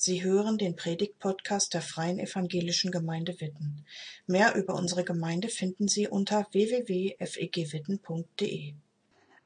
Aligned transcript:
Sie 0.00 0.22
hören 0.22 0.58
den 0.58 0.76
Predigt-Podcast 0.76 1.74
der 1.74 1.82
Freien 1.82 2.20
Evangelischen 2.20 2.92
Gemeinde 2.92 3.40
Witten. 3.40 3.84
Mehr 4.28 4.54
über 4.54 4.76
unsere 4.76 5.02
Gemeinde 5.02 5.48
finden 5.48 5.88
Sie 5.88 6.06
unter 6.06 6.46
www.fegwitten.de. 6.52 8.74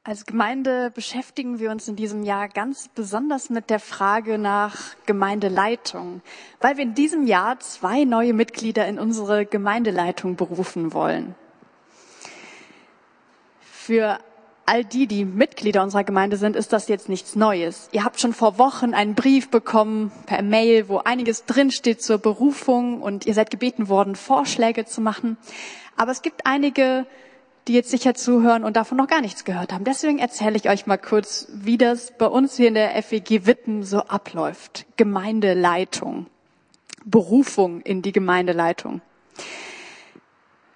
Als 0.03 0.27
Gemeinde 0.27 0.91
beschäftigen 0.91 1.57
wir 1.57 1.71
uns 1.71 1.87
in 1.87 1.95
diesem 1.95 2.21
Jahr 2.21 2.49
ganz 2.49 2.87
besonders 2.93 3.49
mit 3.49 3.71
der 3.71 3.79
Frage 3.79 4.37
nach 4.37 4.95
Gemeindeleitung, 5.07 6.21
weil 6.61 6.77
wir 6.77 6.83
in 6.83 6.93
diesem 6.93 7.25
Jahr 7.25 7.59
zwei 7.59 8.03
neue 8.03 8.33
Mitglieder 8.33 8.87
in 8.87 8.99
unsere 8.99 9.47
Gemeindeleitung 9.47 10.35
berufen 10.35 10.93
wollen. 10.93 11.33
Für 13.59 14.19
all 14.65 14.83
die, 14.83 15.07
die 15.07 15.25
Mitglieder 15.25 15.83
unserer 15.83 16.03
Gemeinde 16.03 16.37
sind, 16.37 16.55
ist 16.55 16.73
das 16.73 16.87
jetzt 16.87 17.09
nichts 17.09 17.35
Neues. 17.35 17.89
Ihr 17.91 18.03
habt 18.03 18.19
schon 18.19 18.33
vor 18.33 18.57
Wochen 18.57 18.93
einen 18.93 19.15
Brief 19.15 19.49
bekommen 19.49 20.11
per 20.25 20.41
Mail, 20.41 20.89
wo 20.89 20.99
einiges 20.99 21.45
drinsteht 21.45 22.01
zur 22.01 22.17
Berufung 22.17 23.01
und 23.01 23.25
ihr 23.25 23.33
seid 23.33 23.51
gebeten 23.51 23.89
worden, 23.89 24.15
Vorschläge 24.15 24.85
zu 24.85 25.01
machen. 25.01 25.37
Aber 25.97 26.11
es 26.11 26.21
gibt 26.21 26.45
einige, 26.45 27.05
die 27.67 27.73
jetzt 27.73 27.91
sicher 27.91 28.13
zuhören 28.13 28.63
und 28.63 28.75
davon 28.75 28.97
noch 28.97 29.07
gar 29.07 29.21
nichts 29.21 29.45
gehört 29.45 29.71
haben. 29.71 29.85
Deswegen 29.85 30.19
erzähle 30.19 30.57
ich 30.57 30.69
euch 30.69 30.85
mal 30.85 30.97
kurz, 30.97 31.47
wie 31.53 31.77
das 31.77 32.11
bei 32.17 32.25
uns 32.25 32.57
hier 32.57 32.67
in 32.67 32.73
der 32.73 33.01
FEG 33.01 33.45
Witten 33.45 33.83
so 33.83 33.99
abläuft. 33.99 34.85
Gemeindeleitung. 34.97 36.27
Berufung 37.05 37.81
in 37.81 38.01
die 38.01 38.11
Gemeindeleitung. 38.11 39.01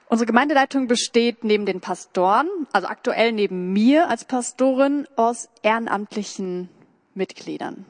Unsere 0.10 0.26
Gemeindeleitung 0.26 0.88
besteht 0.88 1.44
neben 1.44 1.66
den 1.66 1.82
Pastoren, 1.82 2.48
also 2.72 2.88
aktuell 2.88 3.34
neben 3.34 3.74
mir 3.74 4.10
als 4.10 4.24
Pastorin, 4.24 5.06
aus 5.18 5.50
ehrenamtlichen 5.64 6.70
Mitgliedern. 7.14 7.86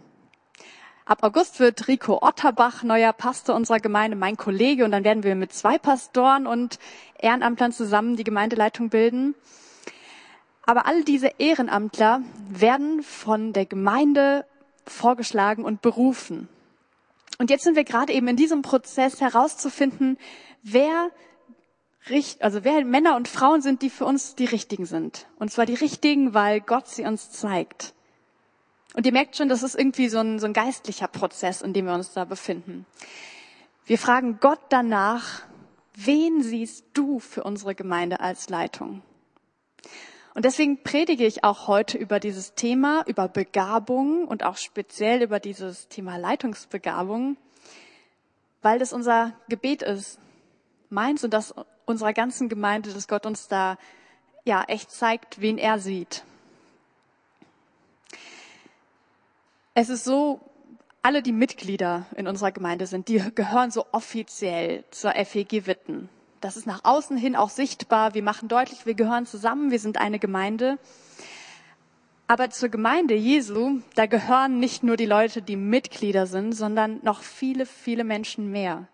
Ab 1.05 1.19
August 1.21 1.59
wird 1.59 1.87
Rico 1.87 2.17
Otterbach 2.23 2.81
neuer 2.81 3.13
Pastor 3.13 3.55
unserer 3.55 3.79
Gemeinde, 3.79 4.17
mein 4.17 4.35
Kollege, 4.35 4.83
und 4.83 4.91
dann 4.91 5.03
werden 5.03 5.21
wir 5.21 5.35
mit 5.35 5.53
zwei 5.53 5.77
Pastoren 5.77 6.47
und 6.47 6.79
Ehrenamtlern 7.19 7.71
zusammen 7.71 8.15
die 8.15 8.23
Gemeindeleitung 8.23 8.89
bilden. 8.89 9.35
Aber 10.65 10.87
all 10.87 11.03
diese 11.03 11.31
Ehrenamtler 11.37 12.23
werden 12.49 13.03
von 13.03 13.53
der 13.53 13.67
Gemeinde 13.67 14.43
vorgeschlagen 14.87 15.63
und 15.63 15.83
berufen. 15.83 16.49
Und 17.37 17.51
jetzt 17.51 17.63
sind 17.63 17.75
wir 17.75 17.83
gerade 17.83 18.11
eben 18.11 18.27
in 18.27 18.35
diesem 18.35 18.63
Prozess 18.63 19.21
herauszufinden, 19.21 20.17
wer 20.63 21.11
also 22.39 22.63
wer 22.63 22.85
Männer 22.85 23.15
und 23.15 23.27
Frauen 23.27 23.61
sind, 23.61 23.81
die 23.81 23.89
für 23.89 24.05
uns 24.05 24.35
die 24.35 24.45
richtigen 24.45 24.85
sind. 24.85 25.27
Und 25.39 25.51
zwar 25.51 25.65
die 25.65 25.75
richtigen, 25.75 26.33
weil 26.33 26.61
Gott 26.61 26.87
sie 26.87 27.05
uns 27.05 27.31
zeigt. 27.31 27.93
Und 28.93 29.05
ihr 29.05 29.11
merkt 29.11 29.35
schon, 29.35 29.49
das 29.49 29.63
ist 29.63 29.75
irgendwie 29.75 30.09
so 30.09 30.19
ein, 30.19 30.39
so 30.39 30.45
ein 30.45 30.53
geistlicher 30.53 31.07
Prozess, 31.07 31.61
in 31.61 31.73
dem 31.73 31.85
wir 31.85 31.93
uns 31.93 32.13
da 32.13 32.25
befinden. 32.25 32.85
Wir 33.85 33.97
fragen 33.97 34.39
Gott 34.39 34.59
danach, 34.69 35.43
wen 35.95 36.41
siehst 36.41 36.85
du 36.93 37.19
für 37.19 37.43
unsere 37.43 37.75
Gemeinde 37.75 38.19
als 38.19 38.49
Leitung? 38.49 39.01
Und 40.33 40.45
deswegen 40.45 40.83
predige 40.83 41.25
ich 41.25 41.43
auch 41.43 41.67
heute 41.67 41.97
über 41.97 42.19
dieses 42.19 42.53
Thema, 42.53 43.03
über 43.07 43.27
Begabung 43.27 44.27
und 44.27 44.43
auch 44.43 44.57
speziell 44.57 45.23
über 45.23 45.39
dieses 45.39 45.87
Thema 45.87 46.17
Leitungsbegabung, 46.17 47.37
weil 48.61 48.77
das 48.77 48.93
unser 48.93 49.33
Gebet 49.49 49.81
ist, 49.81 50.19
meins 50.89 51.23
und 51.23 51.33
das 51.33 51.53
unserer 51.85 52.13
ganzen 52.13 52.49
Gemeinde, 52.49 52.93
dass 52.93 53.07
Gott 53.07 53.25
uns 53.25 53.47
da 53.47 53.77
ja 54.45 54.63
echt 54.63 54.91
zeigt, 54.91 55.41
wen 55.41 55.57
er 55.57 55.79
sieht. 55.79 56.23
Es 59.73 59.89
ist 59.89 60.03
so, 60.03 60.41
alle, 61.03 61.21
die 61.21 61.31
Mitglieder 61.31 62.05
in 62.15 62.27
unserer 62.27 62.51
Gemeinde 62.51 62.87
sind, 62.87 63.07
die 63.07 63.23
gehören 63.35 63.71
so 63.71 63.85
offiziell 63.91 64.83
zur 64.91 65.11
FEG 65.11 65.67
Witten. 65.67 66.09
Das 66.41 66.57
ist 66.57 66.67
nach 66.67 66.83
außen 66.83 67.15
hin 67.15 67.35
auch 67.35 67.49
sichtbar. 67.49 68.13
Wir 68.13 68.23
machen 68.23 68.47
deutlich, 68.47 68.85
wir 68.85 68.93
gehören 68.93 69.25
zusammen, 69.25 69.71
wir 69.71 69.79
sind 69.79 69.97
eine 69.97 70.19
Gemeinde. 70.19 70.77
Aber 72.27 72.49
zur 72.49 72.67
Gemeinde 72.69 73.15
Jesu, 73.15 73.79
da 73.95 74.05
gehören 74.05 74.59
nicht 74.59 74.83
nur 74.83 74.97
die 74.97 75.05
Leute, 75.05 75.41
die 75.41 75.55
Mitglieder 75.55 76.27
sind, 76.27 76.53
sondern 76.53 76.99
noch 77.03 77.21
viele, 77.21 77.65
viele 77.65 78.03
Menschen 78.03 78.51
mehr. 78.51 78.87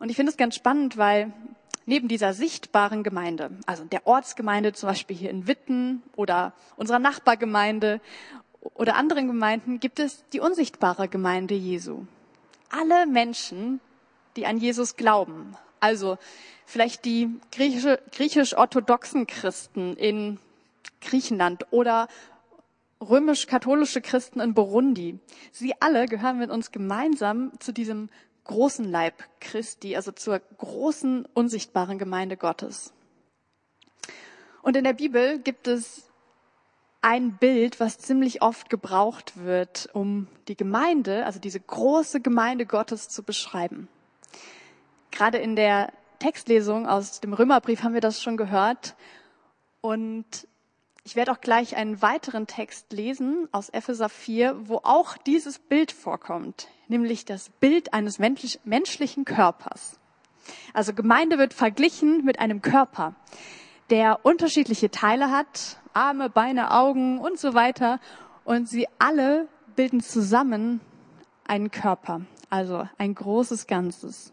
Und 0.00 0.08
ich 0.08 0.16
finde 0.16 0.30
es 0.30 0.38
ganz 0.38 0.56
spannend, 0.56 0.96
weil 0.96 1.32
neben 1.84 2.08
dieser 2.08 2.32
sichtbaren 2.32 3.02
Gemeinde, 3.02 3.50
also 3.66 3.84
der 3.84 4.06
Ortsgemeinde 4.06 4.72
zum 4.72 4.88
Beispiel 4.88 5.16
hier 5.16 5.30
in 5.30 5.46
Witten 5.46 6.02
oder 6.16 6.54
unserer 6.76 6.98
Nachbargemeinde 6.98 8.00
oder 8.74 8.96
anderen 8.96 9.26
Gemeinden, 9.26 9.78
gibt 9.78 10.00
es 10.00 10.24
die 10.30 10.40
unsichtbare 10.40 11.06
Gemeinde 11.06 11.54
Jesu. 11.54 12.06
Alle 12.70 13.06
Menschen, 13.06 13.80
die 14.36 14.46
an 14.46 14.56
Jesus 14.56 14.96
glauben, 14.96 15.54
also 15.80 16.16
vielleicht 16.64 17.04
die 17.04 17.28
griechisch-orthodoxen 17.52 19.26
Christen 19.26 19.96
in 19.96 20.38
Griechenland 21.02 21.66
oder 21.72 22.08
römisch-katholische 23.02 24.00
Christen 24.00 24.40
in 24.40 24.54
Burundi. 24.54 25.18
Sie 25.52 25.74
alle 25.80 26.06
gehören 26.06 26.38
mit 26.38 26.50
uns 26.50 26.70
gemeinsam 26.70 27.52
zu 27.58 27.72
diesem 27.72 28.08
großen 28.50 28.84
Leib 28.84 29.14
Christi, 29.38 29.94
also 29.94 30.10
zur 30.10 30.40
großen 30.58 31.24
unsichtbaren 31.34 31.98
Gemeinde 31.98 32.36
Gottes. 32.36 32.92
Und 34.60 34.76
in 34.76 34.82
der 34.82 34.92
Bibel 34.92 35.38
gibt 35.38 35.68
es 35.68 36.10
ein 37.00 37.36
Bild, 37.36 37.78
was 37.78 37.98
ziemlich 37.98 38.42
oft 38.42 38.68
gebraucht 38.68 39.44
wird, 39.44 39.88
um 39.92 40.26
die 40.48 40.56
Gemeinde, 40.56 41.26
also 41.26 41.38
diese 41.38 41.60
große 41.60 42.20
Gemeinde 42.20 42.66
Gottes 42.66 43.08
zu 43.08 43.22
beschreiben. 43.22 43.86
Gerade 45.12 45.38
in 45.38 45.54
der 45.54 45.92
Textlesung 46.18 46.88
aus 46.88 47.20
dem 47.20 47.32
Römerbrief 47.32 47.84
haben 47.84 47.94
wir 47.94 48.00
das 48.00 48.20
schon 48.20 48.36
gehört. 48.36 48.96
Und 49.80 50.48
ich 51.10 51.16
werde 51.16 51.32
auch 51.32 51.40
gleich 51.40 51.74
einen 51.74 52.02
weiteren 52.02 52.46
Text 52.46 52.92
lesen 52.92 53.48
aus 53.50 53.68
Epheser 53.68 54.08
4, 54.08 54.68
wo 54.68 54.76
auch 54.84 55.16
dieses 55.16 55.58
Bild 55.58 55.90
vorkommt, 55.90 56.68
nämlich 56.86 57.24
das 57.24 57.48
Bild 57.48 57.92
eines 57.92 58.20
menschlichen 58.20 59.24
Körpers. 59.24 59.98
Also 60.72 60.92
Gemeinde 60.94 61.36
wird 61.36 61.52
verglichen 61.52 62.24
mit 62.24 62.38
einem 62.38 62.62
Körper, 62.62 63.16
der 63.90 64.24
unterschiedliche 64.24 64.92
Teile 64.92 65.32
hat, 65.32 65.80
Arme, 65.94 66.30
Beine, 66.30 66.70
Augen 66.70 67.18
und 67.18 67.40
so 67.40 67.54
weiter. 67.54 67.98
Und 68.44 68.68
sie 68.68 68.86
alle 69.00 69.48
bilden 69.74 70.00
zusammen 70.00 70.80
einen 71.42 71.72
Körper, 71.72 72.20
also 72.50 72.88
ein 72.98 73.16
großes 73.16 73.66
Ganzes. 73.66 74.32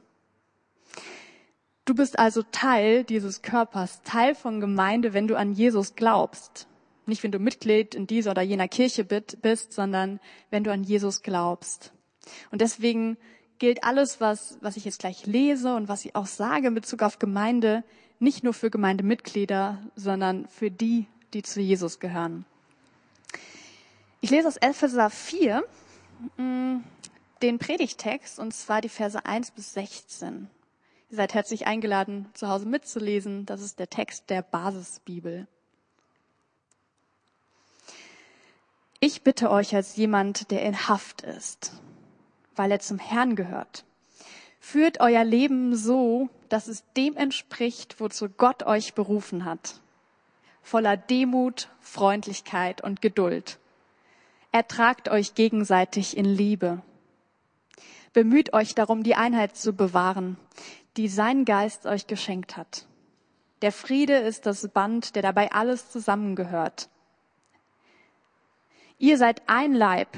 Du 1.88 1.96
bist 1.96 2.20
also 2.20 2.44
Teil 2.44 3.06
dieses 3.06 3.42
Körpers, 3.42 4.02
Teil 4.02 4.36
von 4.36 4.59
Gemeinde, 4.59 5.14
wenn 5.14 5.30
du 5.30 5.38
an 5.38 5.53
Jesus 5.53 5.96
glaubst. 5.96 6.68
Nicht, 7.06 7.24
wenn 7.24 7.31
du 7.31 7.40
Mitglied 7.40 7.96
in 7.96 8.08
dieser 8.08 8.31
oder 8.31 8.42
jener 8.42 8.68
Kirche 8.68 9.06
bist, 9.06 9.72
sondern 9.72 10.20
wenn 10.50 10.66
du 10.66 10.72
an 10.74 10.84
Jesus 10.84 11.22
glaubst. 11.22 11.94
Und 12.52 12.59
deswegen 12.59 13.16
gilt 13.58 13.86
alles, 13.86 14.20
was, 14.20 14.58
was 14.59 14.75
ich 14.75 14.84
jetzt 14.84 15.00
gleich 15.00 15.25
lese 15.28 15.74
und 15.75 15.88
was 15.88 16.03
ich 16.03 16.14
auch 16.14 16.25
sage 16.25 16.68
in 16.68 16.75
Bezug 16.75 17.03
auf 17.03 17.20
Gemeinde, 17.20 17.86
nicht 18.19 18.44
nur 18.44 18.54
für 18.54 18.69
Gemeindemitglieder, 18.69 19.81
sondern 19.96 20.46
für 20.50 20.69
die, 20.69 21.06
die 21.34 21.42
zu 21.42 21.62
Jesus 21.62 22.02
gehören. 22.02 22.44
Ich 24.19 24.30
lese 24.30 24.50
aus 24.50 24.58
Epheser 24.58 25.09
4 25.09 25.64
mm, 26.36 26.80
den 27.42 27.59
Predigtext, 27.59 28.40
und 28.40 28.54
zwar 28.54 28.81
die 28.81 28.90
Verse 28.90 29.25
1 29.25 29.52
bis 29.52 29.74
16. 29.74 30.50
Ihr 31.09 31.16
seid 31.16 31.34
herzlich 31.34 31.68
eingeladen, 31.68 32.29
zu 32.34 32.50
Hause 32.50 32.68
mitzulesen. 32.68 33.45
Das 33.45 33.62
ist 33.62 33.79
der 33.79 33.90
Text 33.90 34.29
der 34.29 34.41
Basisbibel. 34.41 35.47
Ich 39.00 39.22
bitte 39.22 39.50
euch 39.50 39.73
als 39.73 39.95
jemand, 39.95 40.51
der 40.51 40.63
in 40.63 40.90
Haft 40.90 41.22
ist, 41.22 41.72
weil 42.57 42.72
er 42.72 42.79
zum 42.79 43.00
Herrn 43.00 43.38
gehört. 43.38 43.86
Führt 44.59 45.00
euer 45.00 45.24
Leben 45.24 45.77
so, 45.77 46.30
dass 46.50 46.68
es 46.68 46.83
dem 46.98 47.15
entspricht, 47.15 48.01
wozu 48.01 48.27
Gott 48.27 48.63
euch 48.63 48.94
berufen 48.94 49.45
hat. 49.45 49.80
Voller 50.62 50.98
Demut, 50.98 51.69
Freundlichkeit 51.80 52.83
und 52.83 53.01
Geduld. 53.01 53.59
Ertragt 54.51 55.07
euch 55.07 55.36
gegenseitig 55.36 56.18
in 56.18 56.25
Liebe. 56.25 56.81
Bemüht 58.13 58.54
euch 58.54 58.74
darum, 58.74 59.04
die 59.04 59.15
Einheit 59.15 59.56
zu 59.56 59.74
bewahren, 59.74 60.38
die 60.97 61.07
sein 61.07 61.45
Geist 61.45 61.85
euch 61.85 62.07
geschenkt 62.07 62.57
hat. 62.57 62.88
Der 63.61 63.71
Friede 63.71 64.17
ist 64.17 64.45
das 64.45 64.67
Band, 64.67 65.15
der 65.15 65.21
dabei 65.21 65.51
alles 65.51 65.89
zusammengehört. 65.89 66.89
Ihr 68.99 69.17
seid 69.17 69.44
ein 69.47 69.73
Leib 69.73 70.09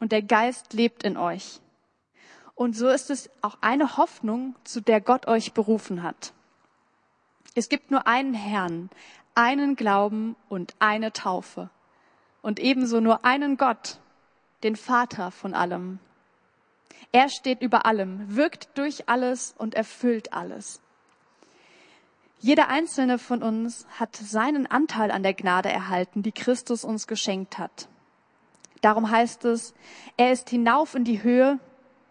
und 0.00 0.12
der 0.12 0.22
Geist 0.22 0.72
lebt 0.74 1.02
in 1.02 1.16
euch. 1.16 1.60
Und 2.54 2.76
so 2.76 2.88
ist 2.88 3.10
es 3.10 3.30
auch 3.42 3.58
eine 3.60 3.96
Hoffnung, 3.96 4.54
zu 4.64 4.80
der 4.80 5.00
Gott 5.00 5.26
euch 5.26 5.52
berufen 5.52 6.02
hat. 6.02 6.32
Es 7.54 7.68
gibt 7.68 7.90
nur 7.90 8.06
einen 8.06 8.34
Herrn, 8.34 8.90
einen 9.34 9.74
Glauben 9.74 10.36
und 10.48 10.74
eine 10.78 11.12
Taufe. 11.12 11.70
Und 12.42 12.60
ebenso 12.60 13.00
nur 13.00 13.24
einen 13.24 13.56
Gott, 13.56 13.98
den 14.62 14.76
Vater 14.76 15.30
von 15.30 15.54
allem, 15.54 15.98
Er 17.12 17.28
steht 17.28 17.62
über 17.62 17.86
allem, 17.86 18.36
wirkt 18.36 18.76
durch 18.76 19.08
alles 19.08 19.54
und 19.56 19.74
erfüllt 19.74 20.32
alles. 20.32 20.80
Jeder 22.40 22.68
einzelne 22.68 23.18
von 23.18 23.42
uns 23.42 23.86
hat 23.98 24.16
seinen 24.16 24.66
Anteil 24.66 25.10
an 25.10 25.22
der 25.22 25.34
Gnade 25.34 25.70
erhalten, 25.70 26.22
die 26.22 26.32
Christus 26.32 26.84
uns 26.84 27.06
geschenkt 27.06 27.58
hat. 27.58 27.88
Darum 28.82 29.10
heißt 29.10 29.46
es, 29.46 29.72
er 30.18 30.30
ist 30.30 30.50
hinauf 30.50 30.94
in 30.94 31.04
die 31.04 31.22
Höhe, 31.22 31.58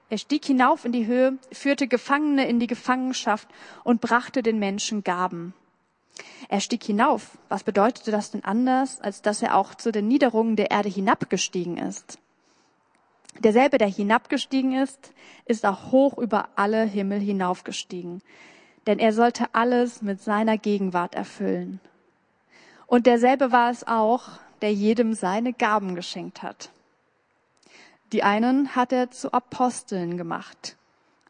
er 0.09 0.17
stieg 0.17 0.45
hinauf 0.45 0.85
in 0.85 0.91
die 0.91 1.05
Höhe, 1.05 1.37
führte 1.51 1.87
Gefangene 1.87 2.47
in 2.47 2.59
die 2.59 2.67
Gefangenschaft 2.67 3.47
und 3.83 4.01
brachte 4.01 4.43
den 4.43 4.59
Menschen 4.59 5.03
Gaben. 5.03 5.53
Er 6.49 6.59
stieg 6.59 6.83
hinauf. 6.83 7.37
Was 7.49 7.63
bedeutete 7.63 8.11
das 8.11 8.31
denn 8.31 8.43
anders, 8.43 9.01
als 9.01 9.21
dass 9.21 9.41
er 9.41 9.57
auch 9.57 9.75
zu 9.75 9.91
den 9.91 10.07
Niederungen 10.07 10.55
der 10.55 10.71
Erde 10.71 10.89
hinabgestiegen 10.89 11.77
ist? 11.77 12.19
Derselbe, 13.39 13.77
der 13.77 13.87
hinabgestiegen 13.87 14.73
ist, 14.73 15.13
ist 15.45 15.65
auch 15.65 15.91
hoch 15.91 16.17
über 16.17 16.49
alle 16.55 16.83
Himmel 16.83 17.19
hinaufgestiegen. 17.19 18.21
Denn 18.87 18.99
er 18.99 19.13
sollte 19.13 19.47
alles 19.53 20.01
mit 20.01 20.21
seiner 20.21 20.57
Gegenwart 20.57 21.15
erfüllen. 21.15 21.79
Und 22.87 23.05
derselbe 23.05 23.51
war 23.51 23.71
es 23.71 23.87
auch, 23.87 24.29
der 24.61 24.73
jedem 24.73 25.13
seine 25.13 25.53
Gaben 25.53 25.95
geschenkt 25.95 26.43
hat. 26.43 26.69
Die 28.11 28.23
einen 28.23 28.75
hat 28.75 28.93
er 28.93 29.09
zu 29.09 29.33
Aposteln 29.33 30.17
gemacht, 30.17 30.77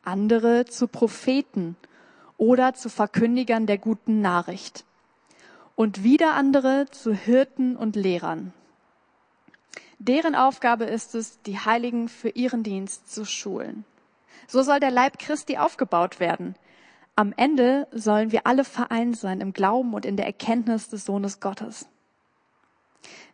andere 0.04 0.66
zu 0.66 0.88
Propheten 0.88 1.78
oder 2.38 2.74
zu 2.74 2.90
Verkündigern 2.90 3.66
der 3.66 3.78
guten 3.78 4.20
Nachricht 4.20 4.84
und 5.76 6.04
wieder 6.04 6.34
andere 6.34 6.88
zu 6.92 7.14
Hirten 7.14 7.78
und 7.78 7.96
Lehrern. 7.96 8.54
Deren 10.06 10.36
Aufgabe 10.36 10.84
ist 10.84 11.16
es, 11.16 11.42
die 11.44 11.58
Heiligen 11.58 12.10
für 12.10 12.28
ihren 12.28 12.62
Dienst 12.62 13.10
zu 13.10 13.24
schulen. 13.24 13.86
So 14.48 14.62
soll 14.62 14.82
der 14.82 14.92
Leib 14.92 15.18
Christi 15.18 15.58
aufgebaut 15.58 16.20
werden. 16.20 16.56
Am 17.16 17.34
Ende 17.38 17.88
sollen 17.94 18.34
wir 18.34 18.46
alle 18.46 18.66
vereint 18.66 19.16
sein 19.16 19.40
im 19.40 19.54
Glauben 19.54 19.94
und 19.94 20.06
in 20.06 20.18
der 20.18 20.26
Erkenntnis 20.26 20.90
des 20.90 21.06
Sohnes 21.06 21.40
Gottes. 21.40 21.88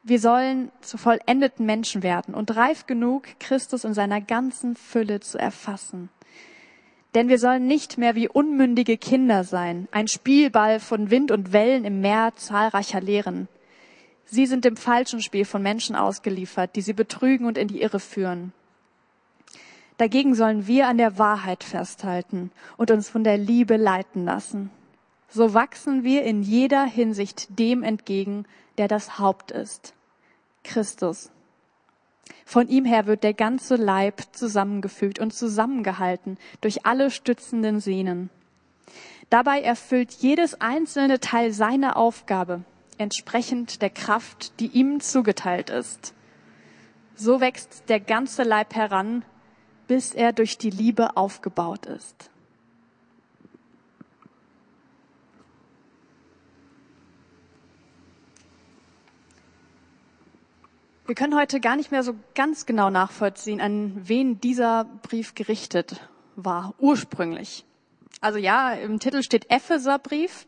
Wir 0.03 0.19
sollen 0.19 0.71
zu 0.81 0.99
vollendeten 0.99 1.65
Menschen 1.65 2.03
werden 2.03 2.35
und 2.35 2.55
reif 2.55 2.85
genug, 2.85 3.23
Christus 3.39 3.83
in 3.83 3.95
seiner 3.95 4.21
ganzen 4.21 4.75
Fülle 4.75 5.21
zu 5.21 5.39
erfassen. 5.39 6.09
Denn 7.15 7.29
wir 7.29 7.39
sollen 7.39 7.65
nicht 7.65 7.97
mehr 7.97 8.13
wie 8.13 8.29
unmündige 8.29 8.99
Kinder 8.99 9.43
sein, 9.43 9.87
ein 9.91 10.07
Spielball 10.07 10.79
von 10.79 11.09
Wind 11.09 11.31
und 11.31 11.51
Wellen 11.51 11.83
im 11.83 11.99
Meer 11.99 12.33
zahlreicher 12.35 13.01
Lehren. 13.01 13.47
Sie 14.31 14.45
sind 14.45 14.63
dem 14.63 14.77
falschen 14.77 15.21
Spiel 15.21 15.43
von 15.43 15.63
Menschen 15.63 15.95
ausgeliefert, 15.95 16.75
die 16.75 16.81
sie 16.81 16.93
betrügen 16.93 17.47
und 17.47 17.57
in 17.57 17.67
die 17.67 17.81
Irre 17.81 17.99
führen. 17.99 18.53
Dagegen 19.97 20.35
sollen 20.35 20.67
wir 20.67 20.87
an 20.87 20.97
der 20.97 21.17
Wahrheit 21.17 21.63
festhalten 21.63 22.51
und 22.77 22.91
uns 22.91 23.09
von 23.09 23.23
der 23.23 23.37
Liebe 23.37 23.75
leiten 23.75 24.25
lassen. 24.25 24.69
So 25.29 25.53
wachsen 25.53 26.03
wir 26.03 26.23
in 26.23 26.43
jeder 26.43 26.85
Hinsicht 26.85 27.59
dem 27.59 27.83
entgegen, 27.83 28.45
der 28.77 28.87
das 28.87 29.19
Haupt 29.19 29.51
ist. 29.51 29.93
Christus. 30.63 31.31
Von 32.45 32.67
ihm 32.67 32.85
her 32.85 33.07
wird 33.07 33.23
der 33.23 33.33
ganze 33.33 33.75
Leib 33.75 34.21
zusammengefügt 34.31 35.19
und 35.19 35.33
zusammengehalten 35.33 36.37
durch 36.61 36.85
alle 36.85 37.09
stützenden 37.09 37.79
Sehnen. 37.79 38.29
Dabei 39.29 39.61
erfüllt 39.61 40.13
jedes 40.13 40.61
einzelne 40.61 41.19
Teil 41.19 41.51
seine 41.51 41.95
Aufgabe, 41.95 42.63
entsprechend 42.99 43.81
der 43.81 43.89
Kraft, 43.89 44.59
die 44.59 44.67
ihm 44.67 44.99
zugeteilt 44.99 45.71
ist. 45.71 46.13
So 47.15 47.41
wächst 47.41 47.89
der 47.89 47.99
ganze 47.99 48.43
Leib 48.43 48.75
heran, 48.75 49.25
bis 49.87 50.13
er 50.13 50.33
durch 50.33 50.57
die 50.57 50.69
Liebe 50.69 51.17
aufgebaut 51.17 51.87
ist. 51.87 52.29
Wir 61.07 61.15
können 61.15 61.35
heute 61.35 61.59
gar 61.59 61.75
nicht 61.75 61.89
mehr 61.89 62.03
so 62.03 62.13
ganz 62.35 62.67
genau 62.67 62.91
nachvollziehen, 62.91 63.61
an 63.61 64.07
wen 64.07 64.39
dieser 64.39 64.85
Brief 65.01 65.33
gerichtet 65.33 66.07
war, 66.35 66.75
ursprünglich. 66.77 67.65
Also 68.21 68.37
ja, 68.37 68.73
im 68.73 68.99
Titel 68.99 69.23
steht 69.23 69.49
Epheserbrief, 69.49 70.45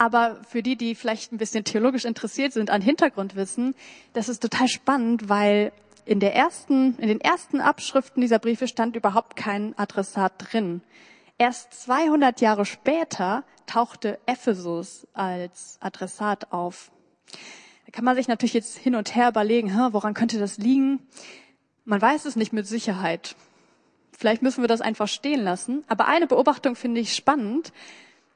aber 0.00 0.38
für 0.48 0.62
die, 0.62 0.76
die 0.76 0.94
vielleicht 0.94 1.30
ein 1.30 1.36
bisschen 1.36 1.62
theologisch 1.62 2.06
interessiert 2.06 2.54
sind, 2.54 2.70
an 2.70 2.80
Hintergrundwissen, 2.80 3.74
das 4.14 4.30
ist 4.30 4.40
total 4.40 4.66
spannend, 4.66 5.28
weil 5.28 5.72
in 6.06 6.20
der 6.20 6.34
ersten, 6.34 6.96
in 6.96 7.08
den 7.08 7.20
ersten 7.20 7.60
Abschriften 7.60 8.22
dieser 8.22 8.38
Briefe 8.38 8.66
stand 8.66 8.96
überhaupt 8.96 9.36
kein 9.36 9.78
Adressat 9.78 10.32
drin. 10.38 10.80
Erst 11.36 11.74
200 11.82 12.40
Jahre 12.40 12.64
später 12.64 13.44
tauchte 13.66 14.18
Ephesus 14.24 15.06
als 15.12 15.76
Adressat 15.80 16.50
auf. 16.50 16.90
Da 17.84 17.92
kann 17.92 18.06
man 18.06 18.16
sich 18.16 18.26
natürlich 18.26 18.54
jetzt 18.54 18.78
hin 18.78 18.94
und 18.94 19.14
her 19.14 19.28
überlegen, 19.28 19.70
woran 19.92 20.14
könnte 20.14 20.38
das 20.38 20.56
liegen? 20.56 21.06
Man 21.84 22.00
weiß 22.00 22.24
es 22.24 22.36
nicht 22.36 22.54
mit 22.54 22.66
Sicherheit. 22.66 23.36
Vielleicht 24.16 24.40
müssen 24.40 24.62
wir 24.62 24.68
das 24.68 24.80
einfach 24.80 25.08
stehen 25.08 25.42
lassen. 25.42 25.84
Aber 25.88 26.08
eine 26.08 26.26
Beobachtung 26.26 26.74
finde 26.74 27.02
ich 27.02 27.14
spannend, 27.14 27.74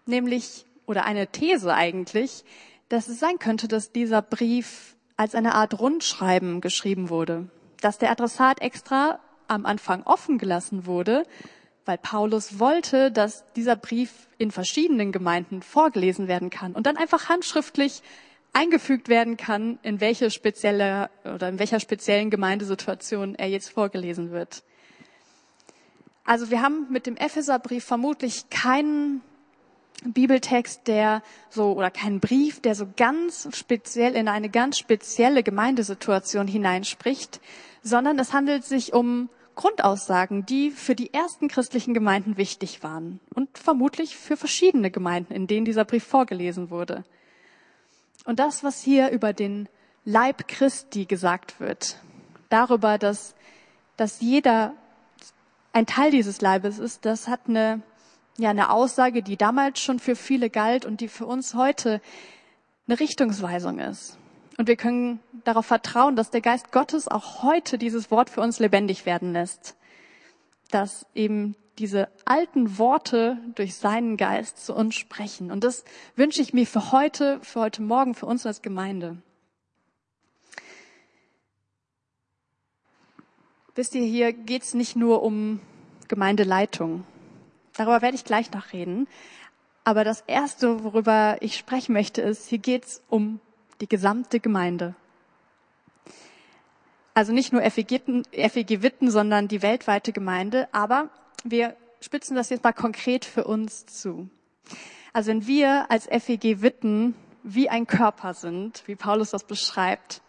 nämlich, 0.05 0.66
oder 0.86 1.04
eine 1.04 1.26
These 1.28 1.75
eigentlich, 1.75 2.44
dass 2.88 3.08
es 3.08 3.19
sein 3.19 3.38
könnte, 3.38 3.69
dass 3.69 3.92
dieser 3.92 4.22
Brief 4.22 4.96
als 5.16 5.34
eine 5.34 5.54
Art 5.54 5.78
Rundschreiben 5.78 6.60
geschrieben 6.60 7.08
wurde. 7.08 7.48
Dass 7.81 7.98
der 7.98 8.10
Adressat 8.10 8.60
extra 8.60 9.20
am 9.48 9.66
Anfang 9.66 10.02
offen 10.04 10.38
gelassen 10.38 10.86
wurde, 10.86 11.25
weil 11.84 11.98
Paulus 11.98 12.58
wollte, 12.58 13.12
dass 13.12 13.44
dieser 13.54 13.76
Brief 13.76 14.28
in 14.38 14.50
verschiedenen 14.50 15.12
Gemeinden 15.12 15.62
vorgelesen 15.62 16.28
werden 16.28 16.50
kann 16.50 16.72
und 16.72 16.87
dann 16.87 16.96
einfach 16.96 17.28
handschriftlich 17.28 18.02
eingefügt 18.52 19.08
werden 19.08 19.37
kann, 19.37 19.78
in 19.82 20.00
welche 20.00 20.30
spezielle 20.30 21.10
oder 21.25 21.48
in 21.48 21.58
welcher 21.58 21.80
speziellen 21.80 22.30
Gemeindesituation 22.30 23.34
er 23.34 23.48
jetzt 23.48 23.70
vorgelesen 23.70 24.30
wird. 24.30 24.62
Also 26.25 26.50
wir 26.50 26.62
haben 26.62 26.87
mit 26.90 27.06
dem 27.06 27.16
Epheserbrief 27.16 27.84
vermutlich 27.84 28.48
keinen 28.48 29.20
Bibeltext, 30.02 30.87
der 30.87 31.23
so 31.49 31.73
oder 31.73 31.91
keinen 31.91 32.20
Brief, 32.20 32.61
der 32.61 32.75
so 32.75 32.87
ganz 32.96 33.49
speziell 33.52 34.14
in 34.14 34.29
eine 34.29 34.50
ganz 34.50 34.79
spezielle 34.79 35.43
Gemeindesituation 35.43 36.46
hineinspricht, 36.46 37.41
sondern 37.82 38.19
es 38.19 38.32
handelt 38.32 38.64
sich 38.64 38.93
um 38.93 39.29
Grundaussagen, 39.55 40.44
die 40.46 40.70
für 40.70 40.94
die 40.94 41.14
ersten 41.14 41.49
christlichen 41.49 41.94
Gemeinden 41.94 42.37
wichtig 42.37 42.83
waren 42.83 43.21
und 43.35 43.57
vermutlich 43.57 44.16
für 44.16 44.37
verschiedene 44.37 44.90
Gemeinden, 44.90 45.33
in 45.33 45.47
denen 45.47 45.64
dieser 45.64 45.85
Brief 45.85 46.04
vorgelesen 46.04 46.71
wurde. 46.71 47.04
Und 48.25 48.38
das, 48.38 48.64
was 48.64 48.83
hier 48.83 49.11
über 49.11 49.33
den 49.33 49.68
Leib 50.04 50.49
Christi 50.49 51.04
gesagt 51.04 51.61
wird, 51.61 51.99
darüber, 52.49 52.99
dass, 52.99 53.35
dass 53.97 54.21
jeder 54.21 54.75
ein 55.73 55.87
Teil 55.87 56.11
dieses 56.11 56.40
Leibes 56.40 56.78
ist, 56.78 57.04
das 57.04 57.28
hat 57.28 57.40
eine, 57.49 57.83
ja, 58.37 58.50
eine 58.50 58.71
Aussage, 58.71 59.23
die 59.23 59.37
damals 59.37 59.81
schon 59.81 59.99
für 59.99 60.17
viele 60.17 60.50
galt 60.50 60.85
und 60.85 61.00
die 61.00 61.09
für 61.09 61.26
uns 61.26 61.55
heute 61.55 62.00
eine 62.87 62.99
Richtungsweisung 62.99 63.79
ist. 63.79 64.19
Und 64.57 64.69
wir 64.69 64.76
können 64.76 65.21
darauf 65.45 65.67
vertrauen, 65.67 66.17
dass 66.17 66.31
der 66.31 66.41
Geist 66.41 66.71
Gottes 66.71 67.09
auch 67.09 67.43
heute 67.43 67.79
dieses 67.79 68.11
Wort 68.11 68.31
für 68.31 68.41
uns 68.41 68.59
lebendig 68.61 69.07
werden 69.07 69.33
lässt. 69.33 69.76
Dass 70.71 71.07
eben 71.14 71.57
diese 71.79 72.09
alten 72.25 72.79
Worte 72.79 73.38
durch 73.57 73.75
seinen 73.75 74.17
Geist 74.17 74.64
zu 74.64 74.75
uns 74.75 74.95
sprechen. 74.95 75.50
Und 75.50 75.64
das 75.64 75.85
wünsche 76.14 76.41
ich 76.41 76.55
mir 76.55 76.67
für 76.67 76.93
heute, 76.93 77.41
für 77.43 77.61
heute 77.61 77.83
Morgen, 77.83 78.14
für 78.14 78.26
uns 78.26 78.47
als 78.47 78.62
Gemeinde. 78.62 79.17
Wisst 83.75 83.97
ihr, 83.97 84.05
hier 84.05 84.33
geht 84.33 84.62
es 84.62 84.75
nicht 84.75 84.95
nur 84.95 85.23
um 85.25 85.61
Gemeindeleitung. 86.07 87.05
Darüber 87.76 88.02
werde 88.02 88.16
ich 88.16 88.25
gleich 88.25 88.50
noch 88.52 88.73
reden. 88.73 89.09
Aber 89.85 90.04
das 90.04 90.23
Erste, 90.26 90.83
worüber 90.83 91.37
ich 91.40 91.57
sprechen 91.57 91.93
möchte, 91.93 92.23
ist, 92.23 92.49
hier 92.49 92.59
geht 92.59 92.85
es 92.85 93.02
um 93.09 93.40
die 93.81 93.88
gesamte 93.88 94.40
Gemeinde. 94.40 94.95
Also 97.12 97.33
nicht 97.33 97.52
nur 97.52 97.62
FEG, 97.62 98.00
Witten, 98.83 99.11
sondern 99.11 99.47
die 99.47 99.62
weltweite 99.62 100.12
Gemeinde. 100.12 100.69
Aber 100.73 101.11
wir 101.45 101.76
spitzen 102.00 102.35
das 102.35 102.50
jetzt 102.50 102.64
mal 102.64 102.73
konkret 102.73 103.25
für 103.25 103.45
uns 103.45 103.87
zu. 103.87 104.28
Also 105.12 105.31
wenn 105.31 105.47
wir 105.47 105.90
als 105.90 106.07
FEG 106.07 106.62
Witten 106.62 107.14
wie 107.43 107.69
ein 107.69 107.87
Körper 107.87 108.35
sind, 108.35 108.83
wie 108.87 108.97
Paulus 108.97 109.31
das 109.31 109.45
beschreibt, 109.45 110.23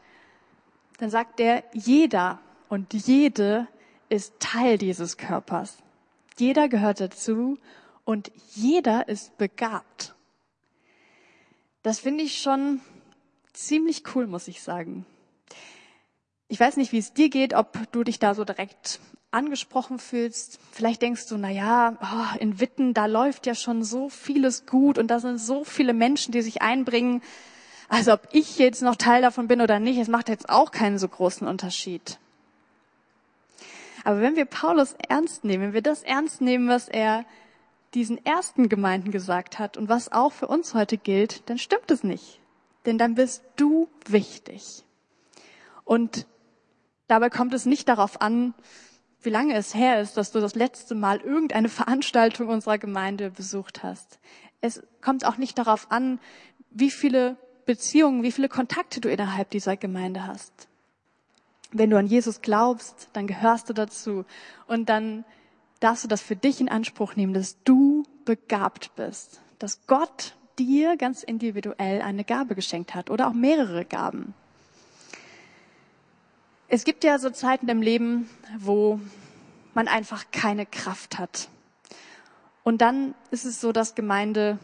dann 0.99 1.09
sagt 1.09 1.39
er, 1.39 1.63
jeder 1.73 2.39
und 2.69 2.93
jede 2.93 3.67
ist 4.09 4.39
Teil 4.39 4.77
dieses 4.77 5.17
Körpers. 5.17 5.77
Jeder 6.37 6.67
gehört 6.67 6.99
dazu 6.99 7.57
und 8.03 8.31
jeder 8.53 9.07
ist 9.07 9.37
begabt. 9.37 10.15
Das 11.81 11.99
finde 11.99 12.23
ich 12.23 12.41
schon 12.41 12.81
ziemlich 13.53 14.03
cool, 14.15 14.27
muss 14.27 14.47
ich 14.47 14.61
sagen. 14.61 15.05
Ich 16.47 16.59
weiß 16.59 16.77
nicht, 16.77 16.91
wie 16.91 16.99
es 16.99 17.13
dir 17.13 17.29
geht, 17.29 17.53
ob 17.53 17.77
du 17.91 18.03
dich 18.03 18.19
da 18.19 18.35
so 18.35 18.43
direkt 18.43 18.99
angesprochen 19.31 19.99
fühlst. 19.99 20.59
Vielleicht 20.71 21.01
denkst 21.01 21.27
du, 21.27 21.37
na 21.37 21.49
ja, 21.49 21.97
oh, 22.01 22.39
in 22.39 22.59
Witten, 22.59 22.93
da 22.93 23.05
läuft 23.05 23.45
ja 23.45 23.55
schon 23.55 23.83
so 23.83 24.09
vieles 24.09 24.65
gut 24.65 24.97
und 24.97 25.07
da 25.07 25.19
sind 25.19 25.39
so 25.39 25.63
viele 25.63 25.93
Menschen, 25.93 26.31
die 26.31 26.41
sich 26.41 26.61
einbringen. 26.61 27.21
Also 27.89 28.13
ob 28.13 28.27
ich 28.31 28.57
jetzt 28.57 28.81
noch 28.81 28.95
Teil 28.95 29.21
davon 29.21 29.47
bin 29.47 29.61
oder 29.61 29.79
nicht, 29.79 29.99
es 29.99 30.07
macht 30.07 30.29
jetzt 30.29 30.49
auch 30.49 30.71
keinen 30.71 30.97
so 30.97 31.07
großen 31.07 31.47
Unterschied. 31.47 32.17
Aber 34.05 34.21
wenn 34.21 34.35
wir 34.35 34.45
Paulus 34.45 34.95
ernst 35.09 35.43
nehmen, 35.43 35.63
wenn 35.63 35.73
wir 35.73 35.81
das 35.81 36.03
ernst 36.03 36.39
nehmen, 36.39 36.69
was 36.69 36.87
er 36.87 37.25
diesen 37.95 38.23
ersten 38.23 38.69
Gemeinden 38.69 39.09
gesagt 39.09 39.57
hat 39.57 39.77
und 39.77 39.89
was 39.89 40.11
auch 40.11 40.31
für 40.31 40.47
uns 40.47 40.75
heute 40.75 40.97
gilt, 40.97 41.49
dann 41.49 41.57
stimmt 41.57 41.89
es 41.89 42.03
nicht. 42.03 42.39
Denn 42.85 42.99
dann 42.99 43.15
bist 43.15 43.43
du 43.55 43.89
wichtig. 44.07 44.83
Und 45.83 46.27
dabei 47.07 47.31
kommt 47.31 47.55
es 47.55 47.65
nicht 47.65 47.89
darauf 47.89 48.21
an, 48.21 48.53
wie 49.21 49.31
lange 49.31 49.55
es 49.55 49.73
her 49.73 49.99
ist, 49.99 50.17
dass 50.17 50.31
du 50.31 50.39
das 50.39 50.53
letzte 50.53 50.93
Mal 50.93 51.19
irgendeine 51.21 51.69
Veranstaltung 51.69 52.49
unserer 52.49 52.77
Gemeinde 52.77 53.31
besucht 53.31 53.81
hast. 53.81 54.19
Es 54.61 54.83
kommt 55.01 55.25
auch 55.25 55.37
nicht 55.37 55.57
darauf 55.57 55.89
an, 55.89 56.19
wie 56.69 56.91
viele 56.91 57.37
Beziehungen, 57.65 58.21
wie 58.21 58.31
viele 58.31 58.49
Kontakte 58.49 59.01
du 59.01 59.09
innerhalb 59.09 59.49
dieser 59.49 59.77
Gemeinde 59.77 60.27
hast. 60.27 60.67
Wenn 61.77 61.89
du 61.89 61.97
an 61.97 62.07
Jesus 62.07 62.41
glaubst, 62.41 63.09
dann 63.11 63.27
gehörst 63.27 63.67
du 63.67 63.73
dazu 63.73 64.23
und 64.65 64.87
dann 64.87 65.25
darfst 65.81 66.05
du 66.05 66.07
das 66.07 66.21
für 66.21 66.37
dich 66.37 66.61
in 66.61 66.69
Anspruch 66.69 67.17
nehmen, 67.17 67.33
dass 67.33 67.61
du 67.65 68.05
begabt 68.23 68.95
bist, 68.95 69.41
dass 69.59 69.85
Gott 69.85 70.35
dir 70.57 70.95
ganz 70.95 71.21
individuell 71.21 72.01
eine 72.01 72.23
Gabe 72.23 72.55
geschenkt 72.55 72.95
hat 72.95 73.09
oder 73.09 73.27
auch 73.27 73.33
mehrere 73.33 73.83
Gaben. 73.83 74.33
Es 76.69 76.85
gibt 76.85 77.03
ja 77.03 77.19
so 77.19 77.29
Zeiten 77.29 77.67
im 77.67 77.81
Leben, 77.81 78.29
wo 78.57 79.01
man 79.73 79.89
einfach 79.89 80.31
keine 80.31 80.65
Kraft 80.65 81.19
hat. 81.19 81.49
Und 82.63 82.79
dann 82.79 83.15
ist 83.31 83.43
es 83.43 83.59
so, 83.59 83.73
dass 83.73 83.95
Gemeinde 83.95 84.59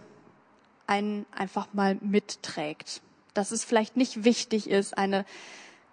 einen 0.88 1.26
einfach 1.36 1.74
mal 1.74 1.98
mitträgt. 2.00 3.02
Dass 3.34 3.52
es 3.52 3.66
vielleicht 3.66 3.98
nicht 3.98 4.24
wichtig 4.24 4.70
ist, 4.70 4.98
eine 4.98 5.26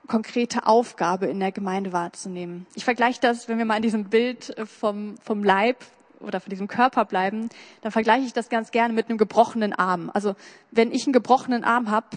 konkrete 0.08 0.66
Aufgabe 0.66 1.26
in 1.26 1.38
der 1.38 1.52
Gemeinde 1.52 1.92
wahrzunehmen. 1.92 2.66
Ich 2.74 2.84
vergleiche 2.84 3.20
das, 3.20 3.48
wenn 3.48 3.58
wir 3.58 3.64
mal 3.64 3.76
in 3.76 3.82
diesem 3.82 4.04
Bild 4.04 4.56
äh, 4.58 4.66
vom, 4.66 5.16
vom 5.22 5.44
Leib 5.44 5.84
oder 6.20 6.40
von 6.40 6.50
diesem 6.50 6.66
Körper 6.66 7.04
bleiben, 7.04 7.48
dann 7.82 7.92
vergleiche 7.92 8.26
ich 8.26 8.32
das 8.32 8.48
ganz 8.48 8.72
gerne 8.72 8.92
mit 8.92 9.08
einem 9.08 9.18
gebrochenen 9.18 9.72
Arm. 9.72 10.10
Also 10.12 10.34
wenn 10.72 10.90
ich 10.90 11.06
einen 11.06 11.12
gebrochenen 11.12 11.62
Arm 11.62 11.90
habe, 11.90 12.08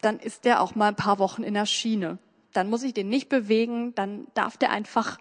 dann 0.00 0.20
ist 0.20 0.44
der 0.44 0.60
auch 0.60 0.74
mal 0.74 0.88
ein 0.88 0.96
paar 0.96 1.18
Wochen 1.18 1.42
in 1.42 1.54
der 1.54 1.66
Schiene. 1.66 2.18
Dann 2.52 2.70
muss 2.70 2.84
ich 2.84 2.94
den 2.94 3.08
nicht 3.08 3.28
bewegen, 3.28 3.94
dann 3.94 4.28
darf 4.34 4.56
der 4.56 4.70
einfach 4.70 5.18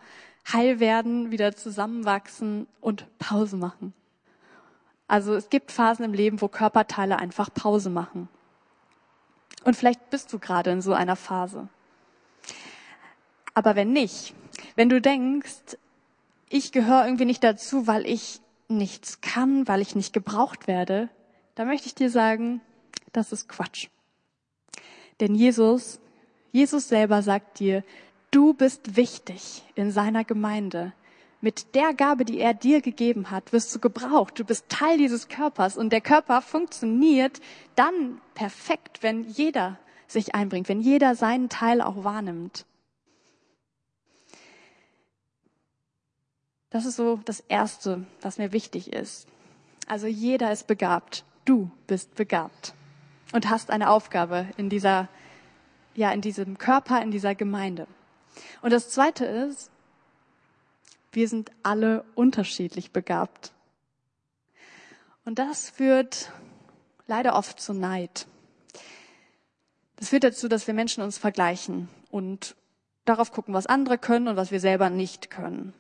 heil 0.52 0.80
werden, 0.80 1.32
wieder 1.32 1.56
zusammenwachsen 1.56 2.68
und 2.82 3.08
Pause 3.18 3.58
machen. 3.58 3.94
Also 5.08 5.34
es 5.34 5.50
gibt 5.50 5.72
Phasen 5.72 6.06
im 6.06 6.14
Leben, 6.14 6.42
wo 6.42 6.48
Körperteile 6.48 7.18
einfach 7.18 7.54
Pause 7.54 7.90
machen. 7.90 8.30
Und 9.64 9.76
vielleicht 9.76 10.10
bist 10.10 10.32
du 10.32 10.40
gerade 10.40 10.72
in 10.72 10.82
so 10.82 10.94
einer 10.94 11.16
Phase. 11.16 11.68
Aber 13.56 13.76
wenn 13.76 13.94
nicht, 13.94 14.36
wenn 14.76 14.90
du 14.90 15.02
denkst, 15.02 15.78
ich 16.50 16.72
gehöre 16.72 17.06
irgendwie 17.06 17.26
nicht 17.26 17.44
dazu, 17.44 17.88
weil 17.88 18.06
ich 18.06 18.42
nichts 18.68 19.22
kann, 19.22 19.68
weil 19.68 19.82
ich 19.82 19.96
nicht 19.96 20.14
gebraucht 20.14 20.68
werde, 20.68 21.10
dann 21.56 21.68
möchte 21.68 21.88
ich 21.88 21.96
dir 21.96 22.10
sagen, 22.10 22.62
das 23.14 23.32
ist 23.32 23.48
Quatsch. 23.48 23.88
Denn 25.22 25.36
Jesus, 25.36 26.00
Jesus 26.52 26.90
selber 26.90 27.22
sagt 27.22 27.60
dir, 27.60 27.84
du 28.32 28.54
bist 28.54 28.98
wichtig 28.98 29.64
in 29.76 29.92
seiner 29.92 30.26
Gemeinde. 30.26 30.94
Mit 31.40 31.76
der 31.76 31.94
Gabe, 31.94 32.26
die 32.26 32.40
er 32.40 32.54
dir 32.54 32.82
gegeben 32.82 33.32
hat, 33.32 33.54
wirst 33.54 33.74
du 33.74 33.80
gebraucht. 33.80 34.38
Du 34.40 34.44
bist 34.44 34.68
Teil 34.68 34.98
dieses 34.98 35.30
Körpers 35.30 35.78
und 35.78 35.92
der 35.92 36.02
Körper 36.02 36.42
funktioniert 36.42 37.40
dann 37.76 38.20
perfekt, 38.34 39.02
wenn 39.02 39.24
jeder 39.24 39.78
sich 40.08 40.36
einbringt, 40.36 40.68
wenn 40.68 40.82
jeder 40.82 41.16
seinen 41.16 41.48
Teil 41.48 41.82
auch 41.82 42.04
wahrnimmt. 42.04 42.66
Das 46.76 46.84
ist 46.84 46.98
so 46.98 47.22
das 47.24 47.40
Erste, 47.40 48.06
was 48.20 48.38
mir 48.38 48.52
wichtig 48.52 48.92
ist. 48.92 49.30
Also 49.88 50.08
jeder 50.08 50.52
ist 50.52 50.68
begabt. 50.68 51.24
Du 51.46 51.72
bist 51.88 52.16
begabt 52.16 52.74
und 53.32 53.50
hast 53.50 53.72
eine 53.72 53.90
Aufgabe 53.90 54.50
in 54.58 54.68
dieser, 54.68 55.08
ja, 55.96 56.12
in 56.12 56.20
diesem 56.20 56.58
Körper, 56.58 57.02
in 57.02 57.12
dieser 57.12 57.34
Gemeinde. 57.34 57.88
Und 58.62 58.74
das 58.74 58.90
Zweite 58.90 59.24
ist, 59.24 59.72
wir 61.14 61.30
sind 61.30 61.50
alle 61.64 62.04
unterschiedlich 62.14 62.92
begabt. 62.92 63.54
Und 65.24 65.40
das 65.40 65.70
führt 65.70 66.30
leider 67.08 67.38
oft 67.38 67.62
zu 67.62 67.74
Neid. 67.74 68.28
Das 69.96 70.10
führt 70.10 70.26
dazu, 70.26 70.50
dass 70.50 70.68
wir 70.68 70.74
Menschen 70.74 71.04
uns 71.06 71.18
vergleichen 71.18 71.88
und 72.12 72.54
darauf 73.06 73.32
gucken, 73.32 73.54
was 73.54 73.66
andere 73.66 73.98
können 73.98 74.28
und 74.28 74.36
was 74.36 74.52
wir 74.52 74.60
selber 74.60 74.90
nicht 74.90 75.32
können. 75.32 75.74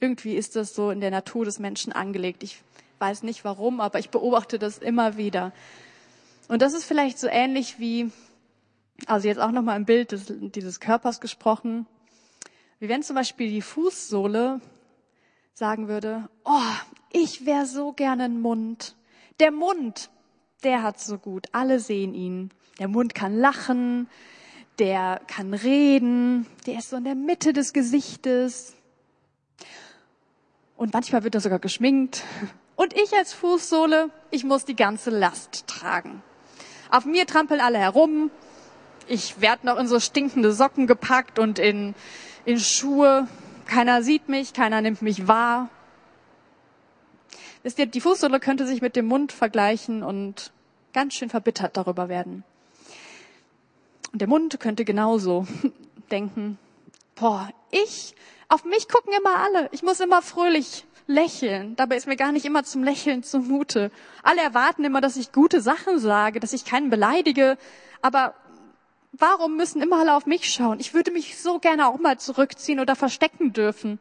Irgendwie 0.00 0.34
ist 0.34 0.56
das 0.56 0.74
so 0.74 0.90
in 0.90 1.00
der 1.00 1.10
Natur 1.10 1.44
des 1.44 1.58
Menschen 1.58 1.92
angelegt. 1.92 2.42
Ich 2.42 2.62
weiß 2.98 3.22
nicht 3.22 3.44
warum, 3.44 3.80
aber 3.80 3.98
ich 3.98 4.10
beobachte 4.10 4.58
das 4.58 4.78
immer 4.78 5.16
wieder. 5.16 5.52
Und 6.48 6.62
das 6.62 6.74
ist 6.74 6.84
vielleicht 6.84 7.18
so 7.18 7.28
ähnlich 7.28 7.78
wie, 7.78 8.10
also 9.06 9.28
jetzt 9.28 9.40
auch 9.40 9.50
nochmal 9.50 9.76
im 9.76 9.84
Bild 9.84 10.12
des, 10.12 10.26
dieses 10.28 10.80
Körpers 10.80 11.20
gesprochen, 11.20 11.86
wie 12.78 12.88
wenn 12.88 13.02
zum 13.02 13.16
Beispiel 13.16 13.48
die 13.48 13.62
Fußsohle 13.62 14.60
sagen 15.54 15.88
würde, 15.88 16.28
oh, 16.44 16.74
ich 17.10 17.46
wäre 17.46 17.66
so 17.66 17.92
gerne 17.92 18.24
ein 18.24 18.40
Mund. 18.40 18.94
Der 19.40 19.50
Mund, 19.50 20.10
der 20.62 20.82
hat 20.82 21.00
so 21.00 21.18
gut. 21.18 21.46
Alle 21.52 21.80
sehen 21.80 22.14
ihn. 22.14 22.50
Der 22.78 22.88
Mund 22.88 23.14
kann 23.14 23.34
lachen, 23.34 24.08
der 24.78 25.20
kann 25.26 25.54
reden, 25.54 26.46
der 26.66 26.78
ist 26.78 26.90
so 26.90 26.96
in 26.96 27.04
der 27.04 27.14
Mitte 27.14 27.54
des 27.54 27.72
Gesichtes. 27.72 28.75
Und 30.76 30.92
manchmal 30.92 31.24
wird 31.24 31.34
er 31.34 31.40
sogar 31.40 31.58
geschminkt. 31.58 32.22
Und 32.76 32.94
ich 32.94 33.14
als 33.14 33.32
Fußsohle, 33.32 34.10
ich 34.30 34.44
muss 34.44 34.64
die 34.64 34.76
ganze 34.76 35.10
Last 35.10 35.66
tragen. 35.66 36.22
Auf 36.90 37.06
mir 37.06 37.26
trampeln 37.26 37.60
alle 37.60 37.78
herum. 37.78 38.30
Ich 39.08 39.40
werde 39.40 39.66
noch 39.66 39.78
in 39.78 39.86
so 39.86 40.00
stinkende 40.00 40.52
Socken 40.52 40.86
gepackt 40.86 41.38
und 41.38 41.58
in, 41.58 41.94
in 42.44 42.60
Schuhe. 42.60 43.26
Keiner 43.66 44.02
sieht 44.02 44.28
mich, 44.28 44.52
keiner 44.52 44.80
nimmt 44.80 45.00
mich 45.00 45.26
wahr. 45.26 45.70
Wisst 47.62 47.78
ihr, 47.78 47.86
die 47.86 48.00
Fußsohle 48.00 48.38
könnte 48.38 48.66
sich 48.66 48.82
mit 48.82 48.94
dem 48.94 49.06
Mund 49.06 49.32
vergleichen 49.32 50.02
und 50.02 50.52
ganz 50.92 51.14
schön 51.14 51.30
verbittert 51.30 51.76
darüber 51.76 52.08
werden. 52.08 52.44
Und 54.12 54.20
der 54.20 54.28
Mund 54.28 54.60
könnte 54.60 54.84
genauso 54.84 55.46
denken, 56.10 56.58
boah, 57.16 57.50
ich 57.70 58.14
auf 58.48 58.64
mich 58.64 58.88
gucken 58.88 59.12
immer 59.12 59.38
alle. 59.38 59.68
Ich 59.72 59.82
muss 59.82 60.00
immer 60.00 60.22
fröhlich 60.22 60.84
lächeln. 61.06 61.76
Dabei 61.76 61.96
ist 61.96 62.06
mir 62.06 62.16
gar 62.16 62.32
nicht 62.32 62.44
immer 62.44 62.64
zum 62.64 62.84
Lächeln 62.84 63.22
zumute. 63.22 63.90
Alle 64.22 64.42
erwarten 64.42 64.84
immer, 64.84 65.00
dass 65.00 65.16
ich 65.16 65.32
gute 65.32 65.60
Sachen 65.60 65.98
sage, 65.98 66.40
dass 66.40 66.52
ich 66.52 66.64
keinen 66.64 66.90
beleidige. 66.90 67.58
Aber 68.02 68.34
warum 69.12 69.56
müssen 69.56 69.82
immer 69.82 70.00
alle 70.00 70.14
auf 70.14 70.26
mich 70.26 70.52
schauen? 70.52 70.80
Ich 70.80 70.94
würde 70.94 71.10
mich 71.10 71.40
so 71.40 71.58
gerne 71.58 71.88
auch 71.88 71.98
mal 71.98 72.18
zurückziehen 72.18 72.80
oder 72.80 72.94
verstecken 72.94 73.52
dürfen. 73.52 73.98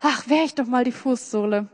Ach, 0.00 0.28
wäre 0.28 0.44
ich 0.44 0.54
doch 0.54 0.66
mal 0.66 0.84
die 0.84 0.92
Fußsohle. 0.92 1.68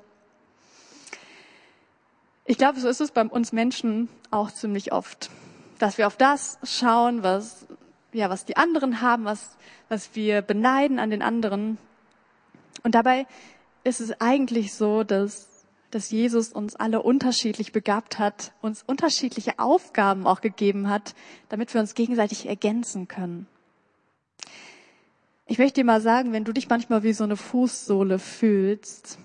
Ich 2.44 2.58
glaube, 2.58 2.80
so 2.80 2.88
ist 2.88 3.00
es 3.00 3.10
bei 3.10 3.22
uns 3.22 3.52
Menschen 3.52 4.08
auch 4.30 4.50
ziemlich 4.50 4.92
oft, 4.92 5.30
dass 5.78 5.98
wir 5.98 6.06
auf 6.06 6.16
das 6.16 6.58
schauen, 6.64 7.22
was 7.22 7.66
ja, 8.12 8.30
was 8.30 8.44
die 8.44 8.56
anderen 8.56 9.00
haben, 9.00 9.24
was, 9.24 9.56
was 9.88 10.14
wir 10.14 10.42
beneiden 10.42 10.98
an 10.98 11.10
den 11.10 11.22
anderen. 11.22 11.78
Und 12.82 12.94
dabei 12.94 13.26
ist 13.84 14.00
es 14.00 14.20
eigentlich 14.20 14.74
so, 14.74 15.04
dass, 15.04 15.66
dass 15.90 16.10
Jesus 16.10 16.52
uns 16.52 16.76
alle 16.76 17.02
unterschiedlich 17.02 17.72
begabt 17.72 18.18
hat, 18.18 18.52
uns 18.60 18.82
unterschiedliche 18.86 19.58
Aufgaben 19.58 20.26
auch 20.26 20.40
gegeben 20.40 20.88
hat, 20.88 21.14
damit 21.48 21.72
wir 21.74 21.80
uns 21.80 21.94
gegenseitig 21.94 22.46
ergänzen 22.46 23.08
können. 23.08 23.46
Ich 25.46 25.58
möchte 25.58 25.80
dir 25.80 25.84
mal 25.84 26.02
sagen, 26.02 26.32
wenn 26.32 26.44
du 26.44 26.52
dich 26.52 26.68
manchmal 26.68 27.02
wie 27.02 27.14
so 27.14 27.24
eine 27.24 27.36
Fußsohle 27.36 28.18
fühlst, 28.18 29.18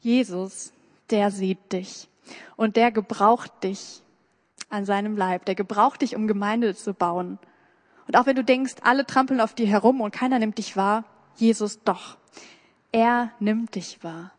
Jesus, 0.00 0.72
der 1.10 1.30
sieht 1.30 1.72
dich 1.72 2.08
und 2.56 2.76
der 2.76 2.90
gebraucht 2.90 3.62
dich 3.62 4.02
an 4.70 4.84
seinem 4.84 5.16
Leib, 5.16 5.44
der 5.44 5.54
gebraucht 5.54 6.02
dich, 6.02 6.16
um 6.16 6.26
Gemeinde 6.26 6.74
zu 6.74 6.94
bauen. 6.94 7.38
Und 8.06 8.16
auch 8.16 8.26
wenn 8.26 8.36
du 8.36 8.44
denkst, 8.44 8.76
alle 8.82 9.06
trampeln 9.06 9.40
auf 9.40 9.54
dir 9.54 9.66
herum 9.66 10.00
und 10.00 10.12
keiner 10.12 10.38
nimmt 10.38 10.58
dich 10.58 10.76
wahr, 10.76 11.04
Jesus 11.36 11.82
doch. 11.82 12.16
Er 12.92 13.32
nimmt 13.40 13.74
dich 13.74 14.04
wahr. 14.04 14.32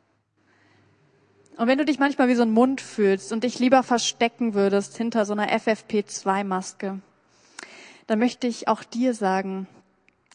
Und 1.58 1.68
wenn 1.68 1.78
du 1.78 1.86
dich 1.86 2.00
manchmal 2.00 2.28
wie 2.28 2.36
so 2.36 2.44
ein 2.44 2.52
Mund 2.52 2.82
fühlst 2.82 3.32
und 3.32 3.44
dich 3.44 3.60
lieber 3.60 3.82
verstecken 3.84 4.54
würdest 4.54 4.98
hinter 4.98 5.26
so 5.26 5.34
einer 5.34 5.50
FFP2-Maske, 5.50 7.00
dann 8.08 8.20
möchte 8.20 8.48
ich 8.48 8.68
auch 8.68 8.84
dir 8.84 9.14
sagen, 9.14 9.68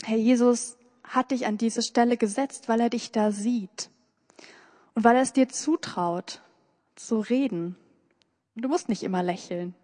Herr 0.03 0.17
Jesus, 0.17 0.77
hat 1.05 1.31
dich 1.31 1.47
an 1.47 1.59
diese 1.59 1.83
Stelle 1.83 2.17
gesetzt, 2.17 2.69
weil 2.69 2.81
er 2.81 2.91
dich 2.91 3.13
da 3.13 3.33
sieht 3.33 3.91
und 4.95 5.05
weil 5.05 5.17
er 5.17 5.23
es 5.23 5.33
dir 5.33 5.49
zutraut, 5.49 6.41
zu 6.97 7.21
reden. 7.21 7.77
Und 8.55 8.63
du 8.63 8.69
musst 8.69 8.89
nicht 8.89 9.03
immer 9.03 9.23
lächeln, 9.23 9.75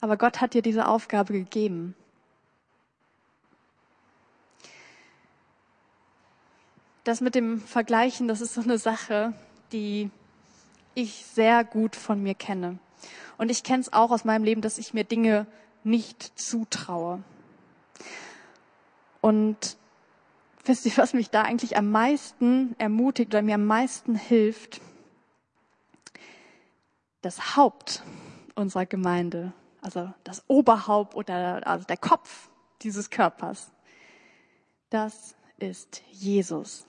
aber 0.00 0.16
Gott 0.16 0.40
hat 0.40 0.54
dir 0.54 0.62
diese 0.62 0.86
Aufgabe 0.86 1.32
gegeben. 1.32 1.94
Das 7.06 7.20
mit 7.20 7.36
dem 7.36 7.60
Vergleichen, 7.60 8.26
das 8.26 8.40
ist 8.40 8.54
so 8.54 8.60
eine 8.62 8.78
Sache, 8.78 9.32
die 9.70 10.10
ich 10.96 11.24
sehr 11.24 11.62
gut 11.62 11.94
von 11.94 12.20
mir 12.20 12.34
kenne. 12.34 12.80
Und 13.38 13.48
ich 13.48 13.62
kenne 13.62 13.80
es 13.80 13.92
auch 13.92 14.10
aus 14.10 14.24
meinem 14.24 14.42
Leben, 14.42 14.60
dass 14.60 14.76
ich 14.76 14.92
mir 14.92 15.04
Dinge 15.04 15.46
nicht 15.84 16.36
zutraue. 16.36 17.22
Und 19.20 19.76
wisst 20.64 20.84
ihr, 20.84 20.96
was 20.96 21.14
mich 21.14 21.30
da 21.30 21.42
eigentlich 21.42 21.76
am 21.76 21.92
meisten 21.92 22.74
ermutigt 22.78 23.28
oder 23.28 23.42
mir 23.42 23.54
am 23.54 23.66
meisten 23.66 24.16
hilft? 24.16 24.80
Das 27.22 27.54
Haupt 27.54 28.02
unserer 28.56 28.84
Gemeinde, 28.84 29.52
also 29.80 30.12
das 30.24 30.42
Oberhaupt 30.48 31.14
oder 31.14 31.64
also 31.68 31.86
der 31.86 31.98
Kopf 31.98 32.50
dieses 32.82 33.10
Körpers, 33.10 33.70
das 34.90 35.36
ist 35.58 36.02
Jesus. 36.10 36.86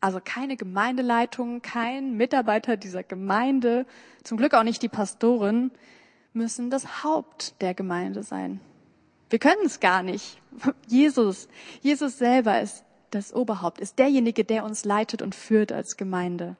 Also 0.00 0.20
keine 0.22 0.56
Gemeindeleitung, 0.56 1.62
kein 1.62 2.16
Mitarbeiter 2.16 2.76
dieser 2.76 3.02
Gemeinde, 3.02 3.86
zum 4.22 4.38
Glück 4.38 4.54
auch 4.54 4.62
nicht 4.62 4.82
die 4.82 4.88
Pastoren, 4.88 5.70
müssen 6.32 6.70
das 6.70 7.02
Haupt 7.02 7.60
der 7.60 7.74
Gemeinde 7.74 8.22
sein. 8.22 8.60
Wir 9.30 9.38
können 9.38 9.66
es 9.66 9.80
gar 9.80 10.02
nicht. 10.02 10.40
Jesus, 10.86 11.48
Jesus 11.80 12.18
selber 12.18 12.60
ist 12.60 12.84
das 13.10 13.34
Oberhaupt, 13.34 13.80
ist 13.80 13.98
derjenige, 13.98 14.44
der 14.44 14.64
uns 14.64 14.84
leitet 14.84 15.22
und 15.22 15.34
führt 15.34 15.72
als 15.72 15.96
Gemeinde. 15.96 16.56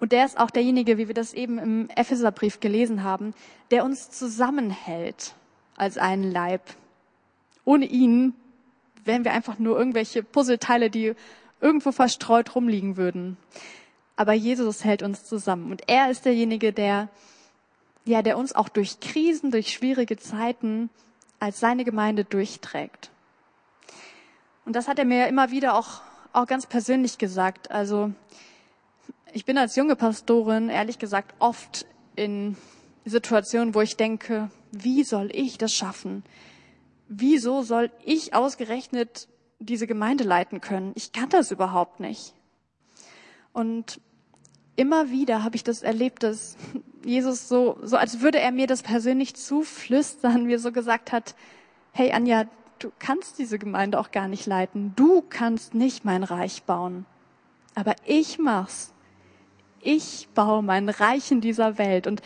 Und 0.00 0.12
der 0.12 0.24
ist 0.24 0.38
auch 0.38 0.50
derjenige, 0.50 0.98
wie 0.98 1.08
wir 1.08 1.14
das 1.14 1.34
eben 1.34 1.58
im 1.58 1.88
Epheserbrief 1.90 2.60
gelesen 2.60 3.02
haben, 3.02 3.34
der 3.70 3.84
uns 3.84 4.10
zusammenhält 4.10 5.34
als 5.76 5.98
einen 5.98 6.30
Leib. 6.30 6.62
Ohne 7.64 7.86
ihn 7.86 8.34
wären 9.08 9.24
wir 9.24 9.32
einfach 9.32 9.58
nur 9.58 9.76
irgendwelche 9.76 10.22
Puzzleteile, 10.22 10.90
die 10.90 11.14
irgendwo 11.60 11.90
verstreut 11.90 12.54
rumliegen 12.54 12.96
würden. 12.96 13.36
Aber 14.14 14.32
Jesus 14.32 14.84
hält 14.84 15.02
uns 15.02 15.24
zusammen 15.24 15.72
und 15.72 15.82
er 15.88 16.10
ist 16.10 16.24
derjenige, 16.24 16.72
der, 16.72 17.08
ja, 18.04 18.22
der 18.22 18.38
uns 18.38 18.54
auch 18.54 18.68
durch 18.68 19.00
Krisen, 19.00 19.50
durch 19.50 19.72
schwierige 19.72 20.16
Zeiten 20.16 20.90
als 21.40 21.58
seine 21.60 21.84
Gemeinde 21.84 22.24
durchträgt. 22.24 23.10
Und 24.64 24.76
das 24.76 24.86
hat 24.86 24.98
er 24.98 25.04
mir 25.04 25.28
immer 25.28 25.50
wieder 25.50 25.74
auch, 25.74 26.02
auch 26.32 26.46
ganz 26.46 26.66
persönlich 26.66 27.18
gesagt. 27.18 27.70
Also, 27.70 28.12
ich 29.32 29.44
bin 29.44 29.56
als 29.56 29.76
junge 29.76 29.96
Pastorin, 29.96 30.68
ehrlich 30.68 30.98
gesagt, 30.98 31.34
oft 31.38 31.86
in 32.16 32.56
Situationen, 33.04 33.74
wo 33.74 33.80
ich 33.80 33.96
denke, 33.96 34.50
wie 34.72 35.04
soll 35.04 35.30
ich 35.32 35.58
das 35.58 35.72
schaffen? 35.72 36.24
Wieso 37.08 37.62
soll 37.62 37.90
ich 38.04 38.34
ausgerechnet 38.34 39.28
diese 39.58 39.86
Gemeinde 39.86 40.24
leiten 40.24 40.60
können. 40.60 40.92
Ich 40.94 41.12
kann 41.12 41.28
das 41.28 41.50
überhaupt 41.50 42.00
nicht. 42.00 42.34
Und 43.52 44.00
immer 44.76 45.10
wieder 45.10 45.42
habe 45.42 45.56
ich 45.56 45.64
das 45.64 45.82
erlebt, 45.82 46.22
dass 46.22 46.56
Jesus 47.04 47.48
so, 47.48 47.78
so 47.82 47.96
als 47.96 48.20
würde 48.20 48.38
er 48.38 48.52
mir 48.52 48.66
das 48.66 48.82
persönlich 48.82 49.34
zuflüstern, 49.34 50.44
mir 50.44 50.58
so 50.58 50.72
gesagt 50.72 51.12
hat, 51.12 51.34
hey 51.92 52.12
Anja, 52.12 52.44
du 52.78 52.92
kannst 52.98 53.38
diese 53.38 53.58
Gemeinde 53.58 53.98
auch 53.98 54.12
gar 54.12 54.28
nicht 54.28 54.46
leiten. 54.46 54.92
Du 54.94 55.22
kannst 55.28 55.74
nicht 55.74 56.04
mein 56.04 56.22
Reich 56.22 56.62
bauen. 56.62 57.06
Aber 57.74 57.94
ich 58.04 58.38
mach's. 58.38 58.92
Ich 59.80 60.28
baue 60.34 60.62
mein 60.62 60.88
Reich 60.88 61.30
in 61.30 61.40
dieser 61.40 61.78
Welt 61.78 62.06
und, 62.06 62.20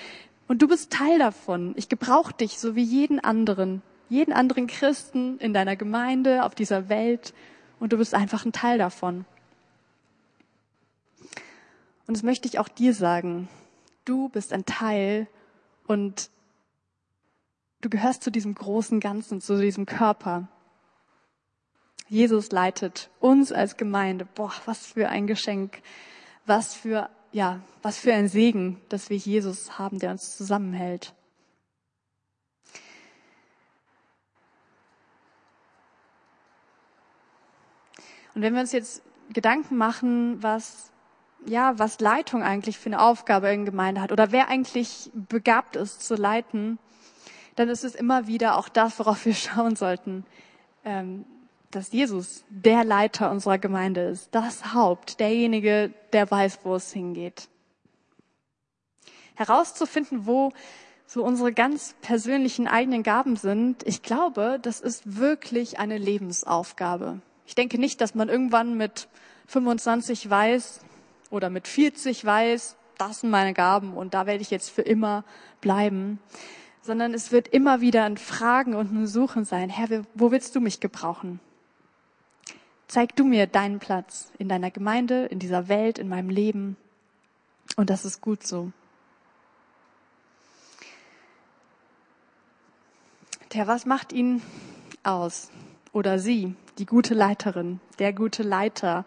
und 0.49 0.63
du 0.63 0.69
bist 0.69 0.91
Teil 0.91 1.19
davon. 1.19 1.75
Ich 1.77 1.89
gebrauche 1.89 2.33
dich 2.33 2.59
so 2.59 2.75
wie 2.75 2.83
jeden 2.83 3.21
anderen 3.21 3.83
jeden 4.13 4.35
anderen 4.35 4.67
Christen 4.67 5.39
in 5.39 5.55
deiner 5.55 5.75
Gemeinde, 5.75 6.45
auf 6.45 6.55
dieser 6.55 6.91
Welt 6.91 7.33
und 7.81 7.95
du 7.95 7.97
bist 7.97 8.15
einfach 8.15 8.45
ein 8.45 8.53
Teil 8.53 8.77
davon. 8.77 9.25
Und 12.07 12.17
das 12.17 12.23
möchte 12.23 12.47
ich 12.47 12.59
auch 12.59 12.69
dir 12.69 12.93
sagen. 12.93 13.49
Du 14.05 14.29
bist 14.29 14.53
ein 14.53 14.67
Teil 14.67 15.29
und 15.87 16.29
du 17.81 17.89
gehörst 17.89 18.23
zu 18.23 18.31
diesem 18.31 18.55
großen 18.55 19.01
Ganzen, 19.01 19.41
zu 19.41 19.59
diesem 19.59 19.87
Körper. 19.87 20.47
Jesus 22.09 22.53
leitet 22.53 23.09
uns 23.19 23.51
als 23.51 23.79
Gemeinde. 23.79 24.27
Boah, 24.35 24.53
was 24.67 24.85
für 24.85 25.09
ein 25.09 25.27
Geschenk. 25.27 25.81
Was 26.45 26.75
für, 26.75 27.09
ja, 27.33 27.61
was 27.81 27.97
für 27.97 28.13
ein 28.13 28.29
Segen, 28.29 28.79
dass 28.91 29.09
wir 29.09 29.17
Jesus 29.17 29.79
haben, 29.79 29.99
der 29.99 30.11
uns 30.11 30.37
zusammenhält. 30.37 31.15
Und 38.35 38.43
wenn 38.43 38.55
wir 38.55 38.61
uns 38.61 38.73
jetzt 38.73 39.03
Gedanken 39.33 39.77
machen, 39.77 40.43
was 40.43 40.93
ja, 41.47 41.79
was 41.79 42.01
Leitung 42.01 42.43
eigentlich 42.43 42.79
für 42.79 42.89
eine 42.89 43.01
Aufgabe 43.01 43.53
in 43.53 43.65
Gemeinde 43.65 44.01
hat 44.01 44.13
oder 44.13 44.33
wer 44.33 44.49
eigentlich 44.49 45.11
begabt 45.13 45.77
ist 45.77 46.03
zu 46.03 46.15
leiten, 46.15 46.79
dann 47.57 47.69
ist 47.69 47.85
es 47.85 47.95
immer 47.95 48.27
wieder 48.27 48.57
auch 48.57 48.69
das, 48.69 48.99
worauf 48.99 49.27
wir 49.27 49.35
schauen 49.35 49.77
sollten, 49.77 50.25
ähm, 50.85 51.25
dass 51.71 51.93
Jesus 51.93 52.45
der 52.49 52.85
Leiter 52.85 53.31
unserer 53.31 53.59
Gemeinde 53.59 54.03
ist, 54.03 54.29
das 54.35 54.75
Haupt, 54.75 55.21
derjenige, 55.21 55.93
der 56.13 56.31
weiß, 56.31 56.61
wo 56.65 56.75
es 56.75 56.93
hingeht. 56.93 57.49
Herauszufinden, 59.35 60.27
wo 60.27 60.53
so 61.07 61.25
unsere 61.25 61.53
ganz 61.53 61.95
persönlichen 62.03 62.69
eigenen 62.69 63.03
Gaben 63.03 63.37
sind, 63.37 63.83
ich 63.87 64.03
glaube, 64.03 64.59
das 64.61 64.81
ist 64.81 65.19
wirklich 65.19 65.79
eine 65.79 65.99
Lebensaufgabe. 65.99 67.21
Ich 67.53 67.55
denke 67.55 67.79
nicht, 67.79 68.01
dass 68.01 68.15
man 68.15 68.31
irgendwann 68.31 68.79
mit 68.79 69.09
25 69.49 70.31
weiß 70.31 70.81
oder 71.29 71.51
mit 71.51 71.69
40 71.69 72.25
weiß, 72.25 72.77
das 72.97 73.21
sind 73.21 73.29
meine 73.29 73.53
Gaben 73.53 73.93
und 73.93 74.15
da 74.15 74.25
werde 74.25 74.41
ich 74.41 74.51
jetzt 74.51 74.71
für 74.71 74.81
immer 74.81 75.23
bleiben, 75.61 76.19
sondern 76.81 77.13
es 77.13 77.31
wird 77.31 77.49
immer 77.49 77.83
wieder 77.83 78.05
ein 78.05 78.17
Fragen 78.17 78.75
und 78.75 78.91
ein 78.95 79.07
Suchen 79.07 79.45
sein. 79.45 79.69
Herr, 79.69 80.07
wo 80.15 80.31
willst 80.31 80.57
du 80.57 80.63
mich 80.63 80.81
gebrauchen? 80.81 81.41
Zeig 82.89 83.17
du 83.17 83.25
mir 83.27 83.47
deinen 83.47 83.81
Platz 83.81 84.33
in 84.39 84.49
deiner 84.49 84.71
Gemeinde, 84.71 85.27
in 85.27 85.39
dieser 85.39 85.69
Welt, 85.69 85.99
in 85.99 86.09
meinem 86.09 86.31
Leben. 86.31 86.79
Und 87.77 87.91
das 87.91 88.07
ist 88.07 88.23
gut 88.23 88.47
so. 88.47 88.73
Tja, 93.51 93.67
was 93.67 93.85
macht 93.85 94.11
ihn 94.15 94.41
aus? 95.03 95.51
Oder 95.93 96.19
sie? 96.19 96.57
Die 96.79 96.87
gute 96.87 97.15
Leiterin, 97.15 97.81
der 97.99 98.13
gute 98.13 98.43
Leiter 98.43 99.05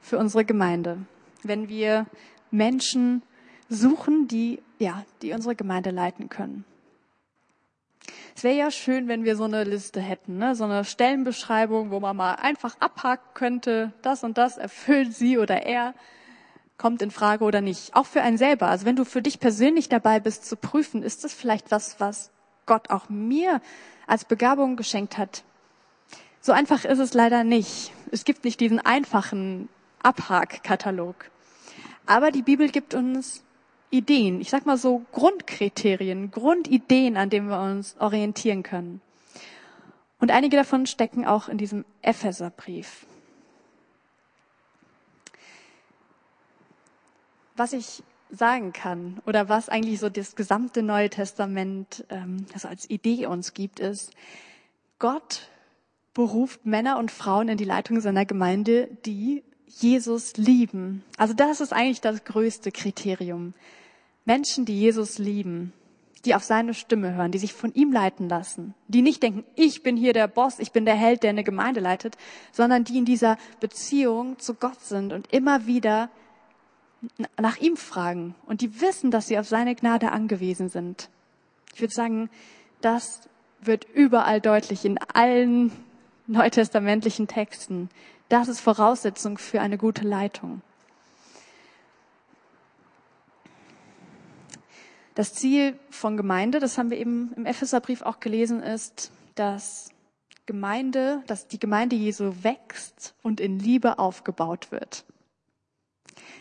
für 0.00 0.18
unsere 0.18 0.44
Gemeinde. 0.44 0.98
Wenn 1.42 1.68
wir 1.68 2.06
Menschen 2.50 3.22
suchen, 3.68 4.28
die, 4.28 4.60
ja, 4.78 5.04
die 5.22 5.32
unsere 5.32 5.54
Gemeinde 5.54 5.90
leiten 5.90 6.28
können. 6.28 6.64
Es 8.36 8.42
wäre 8.42 8.56
ja 8.56 8.70
schön, 8.70 9.06
wenn 9.08 9.24
wir 9.24 9.36
so 9.36 9.44
eine 9.44 9.64
Liste 9.64 10.00
hätten, 10.00 10.38
ne? 10.38 10.54
so 10.56 10.64
eine 10.64 10.84
Stellenbeschreibung, 10.84 11.90
wo 11.90 12.00
man 12.00 12.16
mal 12.16 12.34
einfach 12.34 12.76
abhaken 12.80 13.30
könnte, 13.34 13.92
das 14.02 14.24
und 14.24 14.38
das 14.38 14.58
erfüllt 14.58 15.14
sie 15.14 15.38
oder 15.38 15.64
er, 15.64 15.94
kommt 16.76 17.00
in 17.02 17.12
Frage 17.12 17.44
oder 17.44 17.60
nicht. 17.60 17.94
Auch 17.94 18.06
für 18.06 18.22
einen 18.22 18.36
selber. 18.36 18.66
Also 18.66 18.86
wenn 18.86 18.96
du 18.96 19.04
für 19.04 19.22
dich 19.22 19.38
persönlich 19.38 19.88
dabei 19.88 20.18
bist 20.18 20.44
zu 20.44 20.56
prüfen, 20.56 21.02
ist 21.02 21.22
das 21.22 21.32
vielleicht 21.32 21.70
was, 21.70 22.00
was 22.00 22.30
Gott 22.66 22.90
auch 22.90 23.08
mir 23.08 23.60
als 24.06 24.24
Begabung 24.24 24.76
geschenkt 24.76 25.16
hat, 25.16 25.44
so 26.44 26.52
einfach 26.52 26.84
ist 26.84 26.98
es 26.98 27.14
leider 27.14 27.42
nicht. 27.42 27.90
Es 28.10 28.26
gibt 28.26 28.44
nicht 28.44 28.60
diesen 28.60 28.78
einfachen 28.78 29.70
Abhakkatalog. 30.02 31.30
Aber 32.04 32.30
die 32.30 32.42
Bibel 32.42 32.68
gibt 32.68 32.92
uns 32.92 33.42
Ideen, 33.88 34.42
ich 34.42 34.50
sag 34.50 34.66
mal 34.66 34.76
so 34.76 35.06
Grundkriterien, 35.12 36.30
Grundideen, 36.30 37.16
an 37.16 37.30
denen 37.30 37.48
wir 37.48 37.62
uns 37.62 37.96
orientieren 37.98 38.62
können. 38.62 39.00
Und 40.20 40.30
einige 40.30 40.58
davon 40.58 40.84
stecken 40.84 41.24
auch 41.24 41.48
in 41.48 41.56
diesem 41.56 41.86
Epheserbrief. 42.02 43.06
Was 47.56 47.72
ich 47.72 48.02
sagen 48.28 48.74
kann 48.74 49.22
oder 49.24 49.48
was 49.48 49.70
eigentlich 49.70 49.98
so 49.98 50.10
das 50.10 50.36
gesamte 50.36 50.82
Neue 50.82 51.08
Testament 51.08 52.04
ähm, 52.10 52.44
also 52.52 52.68
als 52.68 52.90
Idee 52.90 53.24
uns 53.24 53.54
gibt, 53.54 53.80
ist, 53.80 54.12
Gott 54.98 55.48
beruft 56.14 56.64
Männer 56.64 56.98
und 56.98 57.10
Frauen 57.10 57.48
in 57.48 57.58
die 57.58 57.64
Leitung 57.64 58.00
seiner 58.00 58.24
Gemeinde, 58.24 58.88
die 59.04 59.42
Jesus 59.66 60.36
lieben. 60.36 61.02
Also 61.18 61.34
das 61.34 61.60
ist 61.60 61.72
eigentlich 61.72 62.00
das 62.00 62.24
größte 62.24 62.70
Kriterium. 62.70 63.54
Menschen, 64.24 64.64
die 64.64 64.78
Jesus 64.78 65.18
lieben. 65.18 65.72
die 66.24 66.34
auf 66.34 66.42
seine 66.42 66.74
Stimme 66.74 67.14
hören, 67.14 67.32
die 67.32 67.38
sich 67.38 67.52
von 67.52 67.72
ihm 67.74 67.92
leiten 67.92 68.28
lassen, 68.28 68.74
die 68.88 69.02
nicht 69.02 69.22
denken, 69.22 69.44
ich 69.56 69.82
bin 69.82 69.96
hier 69.96 70.12
der 70.12 70.28
Boss, 70.28 70.58
ich 70.58 70.72
bin 70.72 70.84
der 70.84 70.94
Held, 70.94 71.22
der 71.22 71.30
eine 71.30 71.44
Gemeinde 71.44 71.80
leitet, 71.80 72.16
sondern 72.52 72.84
die 72.84 72.98
in 72.98 73.04
dieser 73.04 73.36
Beziehung 73.60 74.38
zu 74.38 74.54
Gott 74.54 74.80
sind 74.80 75.12
und 75.12 75.32
immer 75.32 75.66
wieder 75.66 76.08
nach 77.38 77.58
ihm 77.58 77.76
fragen 77.76 78.34
und 78.46 78.62
die 78.62 78.80
wissen, 78.80 79.10
dass 79.10 79.26
sie 79.26 79.38
auf 79.38 79.46
seine 79.46 79.74
Gnade 79.74 80.12
angewiesen 80.12 80.70
sind. 80.70 81.10
Ich 81.74 81.80
würde 81.80 81.92
sagen, 81.92 82.30
das 82.80 83.28
wird 83.60 83.86
überall 83.92 84.40
deutlich 84.40 84.84
in 84.84 84.98
allen 85.12 85.72
neutestamentlichen 86.26 87.28
Texten. 87.28 87.88
Das 88.28 88.48
ist 88.48 88.60
Voraussetzung 88.60 89.38
für 89.38 89.60
eine 89.60 89.78
gute 89.78 90.06
Leitung. 90.06 90.62
Das 95.14 95.32
Ziel 95.32 95.78
von 95.90 96.16
Gemeinde, 96.16 96.58
das 96.58 96.76
haben 96.76 96.90
wir 96.90 96.98
eben 96.98 97.32
im 97.36 97.46
Epheserbrief 97.46 98.02
auch 98.02 98.18
gelesen, 98.18 98.62
ist, 98.62 99.12
dass 99.36 99.90
Gemeinde, 100.46 101.22
dass 101.26 101.46
die 101.46 101.60
Gemeinde 101.60 101.96
Jesu 101.96 102.32
wächst 102.42 103.14
und 103.22 103.40
in 103.40 103.58
Liebe 103.58 103.98
aufgebaut 103.98 104.72
wird. 104.72 105.04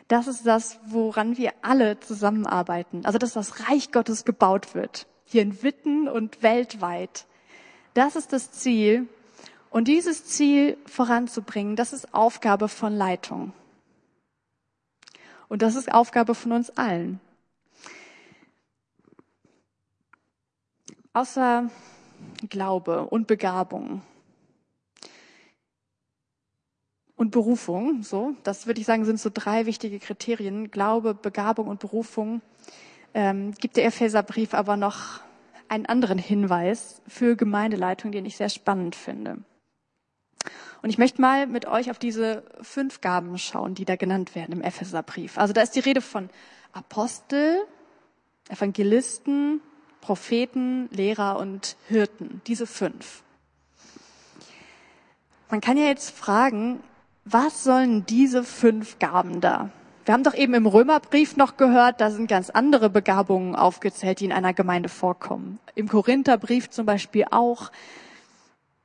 Das 0.08 0.28
ist 0.28 0.46
das, 0.46 0.80
woran 0.86 1.38
wir 1.38 1.54
alle 1.62 2.00
zusammenarbeiten. 2.00 3.06
Also, 3.06 3.17
dass 3.17 3.34
das 3.34 3.69
Reich 3.69 3.91
Gottes 3.91 4.26
gebaut 4.26 4.76
wird. 4.76 5.08
Hier 5.26 5.41
in 5.41 5.63
Witten 5.63 6.08
und 6.08 6.43
weltweit. 6.43 7.26
Das 7.93 8.15
ist 8.15 8.34
das 8.34 8.52
Ziel. 8.52 9.08
Und 9.74 9.88
dieses 9.88 10.26
Ziel 10.26 10.78
voranzubringen, 10.86 11.76
das 11.76 11.92
ist 11.92 12.14
Aufgabe 12.14 12.70
von 12.70 12.96
Leitung. 12.96 13.54
Und 15.50 15.62
das 15.62 15.76
ist 15.76 15.92
Aufgabe 15.92 16.36
von 16.36 16.54
uns 16.54 16.70
allen. 16.78 17.20
außer 21.14 21.70
Glaube 22.50 23.06
und 23.06 23.28
Begabung 23.28 24.02
und 27.16 27.32
Berufung, 27.32 28.04
so, 28.04 28.36
das 28.44 28.68
würde 28.68 28.82
ich 28.82 28.88
sagen, 28.88 29.06
sind 29.06 29.20
so 29.20 29.30
drei 29.32 29.66
wichtige 29.66 30.00
Kriterien. 30.00 30.72
Glaube, 30.72 31.14
Begabung 31.14 31.68
und 31.68 31.80
Berufung. 31.80 32.42
Ähm, 33.14 33.54
gibt 33.54 33.78
der 33.78 33.86
Epheserbrief 33.86 34.56
aber 34.56 34.76
noch 34.76 35.20
einen 35.70 35.86
anderen 35.86 36.18
Hinweis 36.18 37.02
für 37.08 37.36
Gemeindeleitung, 37.36 38.12
den 38.12 38.26
ich 38.26 38.36
sehr 38.36 38.50
spannend 38.50 38.96
finde. 38.96 39.38
Und 40.84 40.89
ich 40.89 40.98
möchte 40.98 41.22
mal 41.22 41.48
mit 41.48 41.65
euch 41.65 41.89
auf 41.89 41.98
diese 41.98 42.43
fünf 42.62 43.00
Gaben 43.00 43.38
schauen, 43.38 43.74
die 43.74 43.86
da 43.86 43.96
genannt 43.96 44.36
werden 44.36 44.52
im 44.52 44.62
Epheserbrief. 44.62 45.38
Also 45.38 45.54
da 45.54 45.62
ist 45.62 45.72
die 45.78 45.80
Rede 45.80 46.02
von 46.02 46.30
Apostel, 46.74 47.63
Evangelisten, 48.50 49.62
Propheten, 50.02 50.89
Lehrer 50.91 51.39
und 51.39 51.78
Hirten, 51.88 52.41
diese 52.48 52.67
fünf. 52.67 53.24
Man 55.50 55.62
kann 55.62 55.78
ja 55.78 55.86
jetzt 55.86 56.12
fragen, 56.12 56.84
was 57.24 57.63
sollen 57.63 58.06
diese 58.06 58.43
fünf 58.43 59.00
Gaben 59.00 59.39
da? 59.39 59.69
Wir 60.04 60.13
haben 60.13 60.26
doch 60.26 60.36
eben 60.36 60.54
im 60.54 60.65
Römerbrief 60.65 61.38
noch 61.38 61.56
gehört, 61.56 62.02
da 62.02 62.12
sind 62.12 62.28
ganz 62.28 62.50
andere 62.50 62.89
Begabungen 62.89 63.56
aufgezählt, 63.56 64.19
die 64.19 64.26
in 64.26 64.34
einer 64.34 64.54
Gemeinde 64.54 64.89
vorkommen. 64.89 65.60
Im 65.76 65.88
Korintherbrief 65.88 66.69
zum 66.69 66.86
Beispiel 66.86 67.24
auch. 67.32 67.72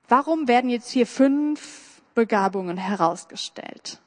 Warum 0.07 0.47
werden 0.47 0.71
jetzt 0.71 0.91
hier 0.91 1.09
fünf 1.09 1.88
Begabungen 2.19 2.77
herausgestellt? 2.77 4.01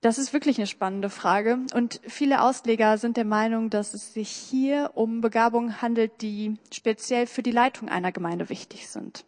Das 0.00 0.16
ist 0.16 0.32
wirklich 0.32 0.56
eine 0.56 0.66
spannende 0.66 1.10
Frage. 1.10 1.58
Und 1.74 2.00
viele 2.08 2.40
Ausleger 2.40 2.96
sind 2.96 3.18
der 3.18 3.26
Meinung, 3.26 3.68
dass 3.68 3.92
es 3.92 4.14
sich 4.14 4.30
hier 4.30 4.92
um 4.94 5.20
Begabungen 5.20 5.82
handelt, 5.82 6.22
die 6.22 6.56
speziell 6.72 7.26
für 7.26 7.42
die 7.42 7.50
Leitung 7.50 7.90
einer 7.90 8.10
Gemeinde 8.10 8.48
wichtig 8.48 8.88
sind. 8.88 9.26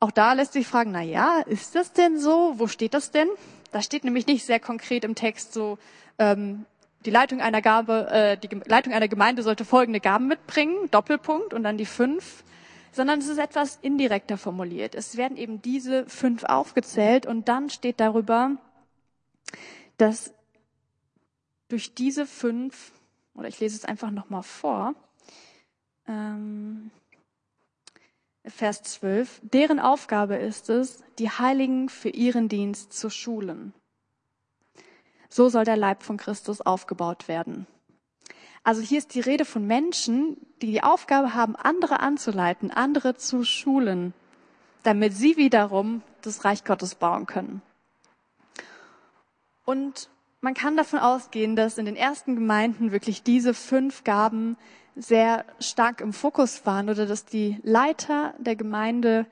Auch 0.00 0.10
da 0.10 0.32
lässt 0.32 0.54
sich 0.54 0.66
fragen, 0.66 0.90
na 0.90 1.02
ja, 1.02 1.38
ist 1.46 1.76
das 1.76 1.92
denn 1.92 2.18
so? 2.18 2.54
Wo 2.56 2.66
steht 2.66 2.94
das 2.94 3.12
denn? 3.12 3.28
Da 3.70 3.82
steht 3.82 4.02
nämlich 4.02 4.26
nicht 4.26 4.44
sehr 4.44 4.58
konkret 4.58 5.04
im 5.04 5.14
Text 5.14 5.52
so, 5.52 5.78
ähm, 6.18 6.66
die 7.04 7.10
Leitung 7.10 7.40
einer 7.40 7.62
Gabe, 7.62 8.08
äh, 8.10 8.36
die 8.36 8.48
Leitung 8.66 8.92
einer 8.92 9.06
Gemeinde 9.06 9.44
sollte 9.44 9.64
folgende 9.64 10.00
Gaben 10.00 10.26
mitbringen, 10.26 10.90
Doppelpunkt 10.90 11.54
und 11.54 11.62
dann 11.62 11.78
die 11.78 11.86
fünf, 11.86 12.42
sondern 12.92 13.20
es 13.20 13.28
ist 13.28 13.38
etwas 13.38 13.78
indirekter 13.82 14.36
formuliert. 14.36 14.94
Es 14.94 15.16
werden 15.16 15.36
eben 15.36 15.62
diese 15.62 16.06
fünf 16.06 16.44
aufgezählt 16.44 17.26
und 17.26 17.48
dann 17.48 17.70
steht 17.70 18.00
darüber, 18.00 18.56
dass 19.96 20.32
durch 21.68 21.94
diese 21.94 22.26
fünf, 22.26 22.92
oder 23.34 23.48
ich 23.48 23.60
lese 23.60 23.76
es 23.76 23.84
einfach 23.84 24.10
nochmal 24.10 24.42
vor, 24.42 24.94
ähm, 26.06 26.90
Vers 28.44 28.82
12, 28.82 29.40
deren 29.42 29.78
Aufgabe 29.78 30.36
ist 30.36 30.70
es, 30.70 31.04
die 31.18 31.30
Heiligen 31.30 31.88
für 31.88 32.08
ihren 32.08 32.48
Dienst 32.48 32.92
zu 32.92 33.10
schulen. 33.10 33.74
So 35.28 35.48
soll 35.48 35.64
der 35.64 35.76
Leib 35.76 36.02
von 36.02 36.16
Christus 36.16 36.60
aufgebaut 36.60 37.28
werden. 37.28 37.66
Also 38.62 38.82
hier 38.82 38.98
ist 38.98 39.14
die 39.14 39.20
Rede 39.20 39.44
von 39.44 39.66
Menschen, 39.66 40.36
die 40.60 40.70
die 40.70 40.82
Aufgabe 40.82 41.34
haben, 41.34 41.56
andere 41.56 42.00
anzuleiten, 42.00 42.70
andere 42.70 43.16
zu 43.16 43.44
schulen, 43.44 44.12
damit 44.82 45.14
sie 45.14 45.36
wiederum 45.36 46.02
das 46.22 46.44
Reich 46.44 46.64
Gottes 46.64 46.94
bauen 46.94 47.26
können. 47.26 47.62
Und 49.64 50.10
man 50.40 50.54
kann 50.54 50.76
davon 50.76 50.98
ausgehen, 50.98 51.56
dass 51.56 51.78
in 51.78 51.86
den 51.86 51.96
ersten 51.96 52.34
Gemeinden 52.34 52.92
wirklich 52.92 53.22
diese 53.22 53.54
fünf 53.54 54.04
Gaben 54.04 54.56
sehr 54.96 55.44
stark 55.60 56.00
im 56.00 56.12
Fokus 56.12 56.66
waren 56.66 56.90
oder 56.90 57.06
dass 57.06 57.24
die 57.24 57.58
Leiter 57.62 58.34
der 58.38 58.56
Gemeinde 58.56 59.26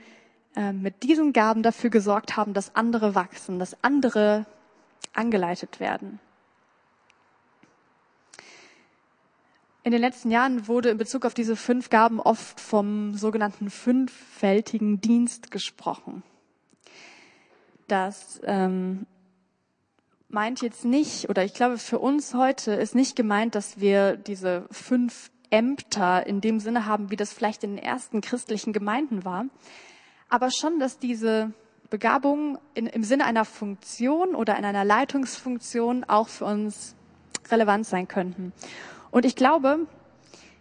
äh, 0.57 0.73
mit 0.73 1.03
diesen 1.03 1.33
Gaben 1.33 1.63
dafür 1.63 1.91
gesorgt 1.91 2.37
haben, 2.37 2.55
dass 2.55 2.75
andere 2.77 3.15
wachsen, 3.15 3.59
dass 3.59 3.77
andere 3.83 4.47
angeleitet 5.15 5.81
werden. 5.81 6.21
In 9.89 9.93
den 9.93 10.03
letzten 10.03 10.31
Jahren 10.31 10.69
wurde 10.69 10.91
in 10.91 10.99
Bezug 10.99 11.25
auf 11.25 11.33
diese 11.33 11.57
fünf 11.57 11.89
Gaben 11.89 12.21
oft 12.21 12.61
vom 12.61 13.15
sogenannten 13.15 13.71
fünffältigen 13.71 15.01
Dienst 15.01 15.51
gesprochen. 15.51 16.23
Dass 17.87 18.39
ähm, 18.45 19.07
meint 20.29 20.61
jetzt 20.61 20.85
nicht, 20.85 21.31
oder 21.31 21.43
ich 21.43 21.55
glaube 21.55 21.79
für 21.79 22.01
uns 22.01 22.35
heute 22.35 22.73
ist 22.73 22.95
nicht 22.95 23.17
gemeint, 23.17 23.55
dass 23.55 23.81
wir 23.81 24.19
diese 24.19 24.67
fünf 24.71 25.31
Ämter 25.49 26.27
in 26.27 26.43
dem 26.43 26.61
Sinne 26.61 26.85
haben, 26.85 27.11
wie 27.11 27.17
das 27.17 27.33
vielleicht 27.33 27.65
in 27.65 27.77
den 27.77 27.83
ersten 27.83 28.21
christlichen 28.21 28.75
Gemeinden 28.75 29.25
war, 29.25 29.47
aber 30.29 30.51
schon, 30.51 30.79
dass 30.79 30.99
diese 30.99 31.53
Begabungen 31.89 32.59
in, 32.75 32.89
im 32.89 33.05
Sinne 33.05 33.25
einer 33.25 33.47
Funktion 33.47 34.35
oder 34.35 34.59
in 34.59 34.67
einer 34.67 34.85
Leitungsfunktion 34.85 36.05
auch 36.05 36.29
für 36.29 36.45
uns 36.45 36.95
relevant 37.51 37.87
sein 37.87 38.07
könnten. 38.07 38.53
Und 39.11 39.25
ich 39.25 39.37
glaube, 39.37 39.87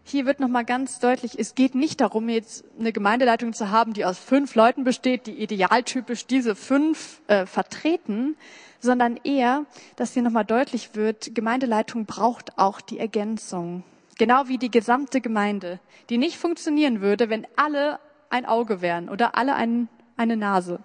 hier 0.03 0.25
wird 0.25 0.39
nochmal 0.39 0.63
ganz 0.63 0.99
deutlich, 0.99 1.37
es 1.37 1.53
geht 1.53 1.75
nicht 1.75 1.99
darum, 1.99 2.29
jetzt 2.29 2.63
eine 2.79 2.93
Gemeindeleitung 2.93 3.51
zu 3.51 3.71
haben, 3.71 3.93
die 3.93 4.05
aus 4.05 4.17
fünf 4.17 4.55
Leuten 4.55 4.85
besteht, 4.85 5.27
die 5.27 5.33
idealtypisch 5.33 6.25
diese 6.25 6.55
fünf 6.55 7.21
äh, 7.27 7.45
vertreten, 7.45 8.37
sondern 8.79 9.19
eher, 9.25 9.65
dass 9.97 10.13
hier 10.13 10.23
nochmal 10.23 10.45
deutlich 10.45 10.95
wird, 10.95 11.35
Gemeindeleitung 11.35 12.05
braucht 12.05 12.57
auch 12.57 12.79
die 12.79 12.99
Ergänzung. 12.99 13.83
Genau 14.17 14.47
wie 14.47 14.57
die 14.57 14.71
gesamte 14.71 15.19
Gemeinde, 15.19 15.79
die 16.09 16.17
nicht 16.17 16.37
funktionieren 16.37 17.01
würde, 17.01 17.29
wenn 17.29 17.45
alle 17.57 17.99
ein 18.29 18.45
Auge 18.45 18.81
wären 18.81 19.09
oder 19.09 19.35
alle 19.35 19.55
ein, 19.55 19.89
eine 20.15 20.37
Nase. 20.37 20.79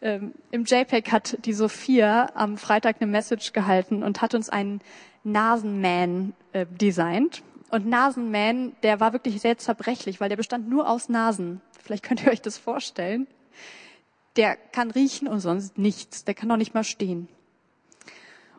Ähm, 0.00 0.32
Im 0.50 0.64
JPEG 0.64 1.12
hat 1.12 1.38
die 1.44 1.52
Sophia 1.52 2.30
am 2.34 2.58
Freitag 2.58 2.96
eine 3.00 3.10
Message 3.10 3.52
gehalten 3.52 4.02
und 4.02 4.22
hat 4.22 4.34
uns 4.34 4.50
einen 4.50 4.80
Nasenman 5.24 6.34
äh, 6.52 6.66
designt. 6.66 7.42
Und 7.70 7.86
Nasenman, 7.86 8.76
der 8.82 9.00
war 9.00 9.12
wirklich 9.12 9.40
sehr 9.40 9.58
zerbrechlich, 9.58 10.20
weil 10.20 10.28
der 10.28 10.36
bestand 10.36 10.68
nur 10.68 10.88
aus 10.88 11.08
Nasen. 11.08 11.60
Vielleicht 11.82 12.04
könnt 12.04 12.24
ihr 12.24 12.30
euch 12.30 12.42
das 12.42 12.56
vorstellen 12.56 13.26
der 14.36 14.56
kann 14.56 14.90
riechen 14.90 15.28
und 15.28 15.40
sonst 15.40 15.78
nichts. 15.78 16.24
Der 16.24 16.34
kann 16.34 16.48
noch 16.48 16.56
nicht 16.56 16.74
mal 16.74 16.84
stehen. 16.84 17.28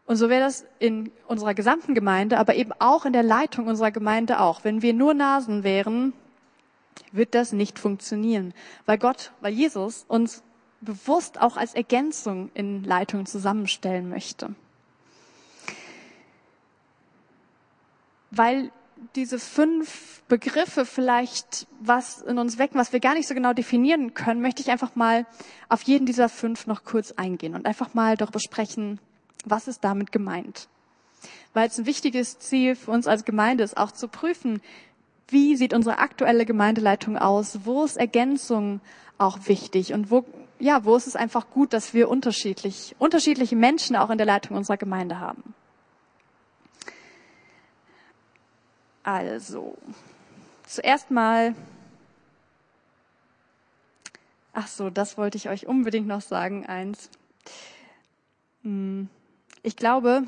Und 0.05 0.17
so 0.17 0.29
wäre 0.29 0.41
das 0.41 0.65
in 0.79 1.11
unserer 1.27 1.53
gesamten 1.53 1.95
Gemeinde, 1.95 2.37
aber 2.37 2.55
eben 2.55 2.71
auch 2.77 3.05
in 3.05 3.13
der 3.13 3.23
Leitung 3.23 3.67
unserer 3.67 3.91
Gemeinde 3.91 4.39
auch. 4.39 4.63
Wenn 4.63 4.81
wir 4.81 4.93
nur 4.93 5.13
Nasen 5.13 5.63
wären, 5.63 6.13
wird 7.11 7.33
das 7.33 7.51
nicht 7.51 7.79
funktionieren, 7.79 8.53
weil 8.85 8.97
Gott, 8.97 9.31
weil 9.41 9.53
Jesus 9.53 10.05
uns 10.07 10.43
bewusst 10.79 11.41
auch 11.41 11.57
als 11.57 11.73
Ergänzung 11.73 12.51
in 12.53 12.83
Leitung 12.83 13.25
zusammenstellen 13.25 14.07
möchte. 14.07 14.53
Weil 18.31 18.71
diese 19.15 19.39
fünf 19.39 20.23
Begriffe 20.27 20.85
vielleicht 20.85 21.67
was 21.79 22.21
in 22.21 22.37
uns 22.39 22.57
wecken, 22.57 22.79
was 22.79 22.93
wir 22.93 22.99
gar 22.99 23.13
nicht 23.13 23.27
so 23.27 23.33
genau 23.33 23.53
definieren 23.53 24.13
können, 24.13 24.41
möchte 24.41 24.61
ich 24.61 24.71
einfach 24.71 24.95
mal 24.95 25.25
auf 25.69 25.83
jeden 25.83 26.05
dieser 26.05 26.29
fünf 26.29 26.65
noch 26.67 26.83
kurz 26.83 27.11
eingehen 27.11 27.55
und 27.55 27.65
einfach 27.65 27.93
mal 27.93 28.17
darüber 28.17 28.39
sprechen, 28.39 28.99
was 29.45 29.67
ist 29.67 29.83
damit 29.83 30.11
gemeint. 30.11 30.67
weil 31.53 31.67
es 31.67 31.77
ein 31.79 31.85
wichtiges 31.85 32.37
Ziel 32.37 32.75
für 32.75 32.91
uns 32.91 33.07
als 33.07 33.25
Gemeinde 33.25 33.63
ist, 33.63 33.77
auch 33.77 33.91
zu 33.91 34.07
prüfen, 34.07 34.61
wie 35.29 35.55
sieht 35.55 35.73
unsere 35.73 35.97
aktuelle 35.97 36.45
Gemeindeleitung 36.45 37.17
aus, 37.17 37.61
wo 37.63 37.83
ist 37.83 37.97
Ergänzung 37.97 38.81
auch 39.17 39.39
wichtig 39.47 39.93
und 39.93 40.11
wo, 40.11 40.25
ja, 40.59 40.85
wo 40.85 40.95
ist 40.95 41.07
es 41.07 41.15
einfach 41.15 41.49
gut, 41.49 41.73
dass 41.73 41.93
wir 41.93 42.09
unterschiedlich, 42.09 42.95
unterschiedliche 42.99 43.55
Menschen 43.55 43.95
auch 43.95 44.09
in 44.09 44.17
der 44.17 44.27
Leitung 44.27 44.55
unserer 44.57 44.77
Gemeinde 44.77 45.19
haben. 45.19 45.55
Also, 49.05 49.77
zuerst 50.63 51.11
mal, 51.11 51.53
ach 54.51 54.67
so, 54.67 54.89
das 54.89 55.15
wollte 55.15 55.37
ich 55.37 55.47
euch 55.47 55.67
unbedingt 55.67 56.07
noch 56.07 56.21
sagen, 56.21 56.65
eins. 56.65 57.11
Hm, 58.63 59.07
ich 59.61 59.75
glaube, 59.75 60.23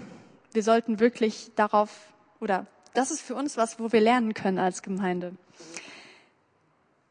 wir 0.54 0.62
sollten 0.62 1.00
wirklich 1.00 1.50
darauf, 1.56 2.14
oder 2.40 2.68
das 2.94 3.10
ist 3.10 3.22
für 3.22 3.34
uns 3.34 3.58
was, 3.58 3.80
wo 3.80 3.92
wir 3.92 4.00
lernen 4.00 4.36
können 4.36 4.60
als 4.60 4.84
Gemeinde. 4.84 5.36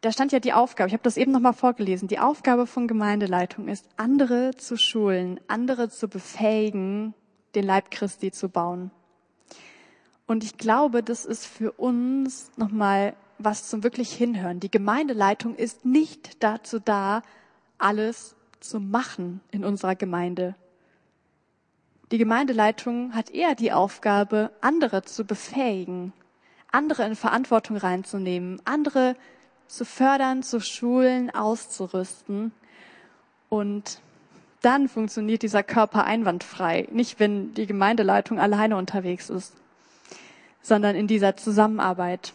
Da 0.03 0.13
stand 0.13 0.31
ja 0.31 0.39
die 0.39 0.53
Aufgabe, 0.53 0.87
ich 0.87 0.95
habe 0.95 1.03
das 1.03 1.17
eben 1.17 1.33
nochmal 1.33 1.53
vorgelesen, 1.53 2.07
die 2.07 2.21
Aufgabe 2.21 2.69
von 2.69 2.87
Gemeindeleitung 2.87 3.67
ist, 3.67 3.89
andere 3.97 4.53
zu 4.57 4.77
schulen, 4.77 5.41
andere 5.49 5.89
zu 5.89 6.07
befähigen, 6.07 7.13
den 7.57 7.65
Leib 7.65 7.91
Christi 7.91 8.31
zu 8.31 8.49
bauen. 8.49 8.93
Und 10.27 10.43
ich 10.43 10.57
glaube, 10.59 11.03
das 11.03 11.25
ist 11.25 11.47
für 11.47 11.73
uns 11.73 12.51
nochmal 12.57 13.15
was 13.39 13.69
zum 13.69 13.85
wirklich 13.85 14.13
hinhören. 14.13 14.61
Die 14.61 14.71
Gemeindeleitung 14.71 15.55
ist 15.55 15.85
nicht 15.85 16.43
dazu 16.43 16.79
da, 16.79 17.23
alles 17.79 18.35
zu 18.61 18.81
machen 18.81 19.41
in 19.51 19.65
unserer 19.65 19.95
Gemeinde. 19.95 20.55
Die 22.11 22.19
Gemeindeleitung 22.19 23.15
hat 23.15 23.31
eher 23.31 23.55
die 23.55 23.73
Aufgabe, 23.73 24.51
andere 24.61 25.03
zu 25.03 25.25
befähigen, 25.25 26.13
andere 26.73 27.05
in 27.05 27.15
Verantwortung 27.15 27.77
reinzunehmen, 27.77 28.61
andere 28.65 29.17
zu 29.69 29.85
fördern, 29.85 30.43
zu 30.43 30.61
schulen, 30.61 31.31
auszurüsten. 31.31 32.53
Und 33.49 34.01
dann 34.63 34.89
funktioniert 34.89 35.43
dieser 35.43 35.63
Körper 35.63 36.05
einwandfrei. 36.05 36.89
Nicht, 36.91 37.21
wenn 37.21 37.55
die 37.55 37.67
Gemeindeleitung 37.67 38.41
alleine 38.41 38.77
unterwegs 38.77 39.31
ist 39.31 39.53
sondern 40.67 40.97
in 40.97 41.07
dieser 41.07 41.37
Zusammenarbeit. 41.37 42.33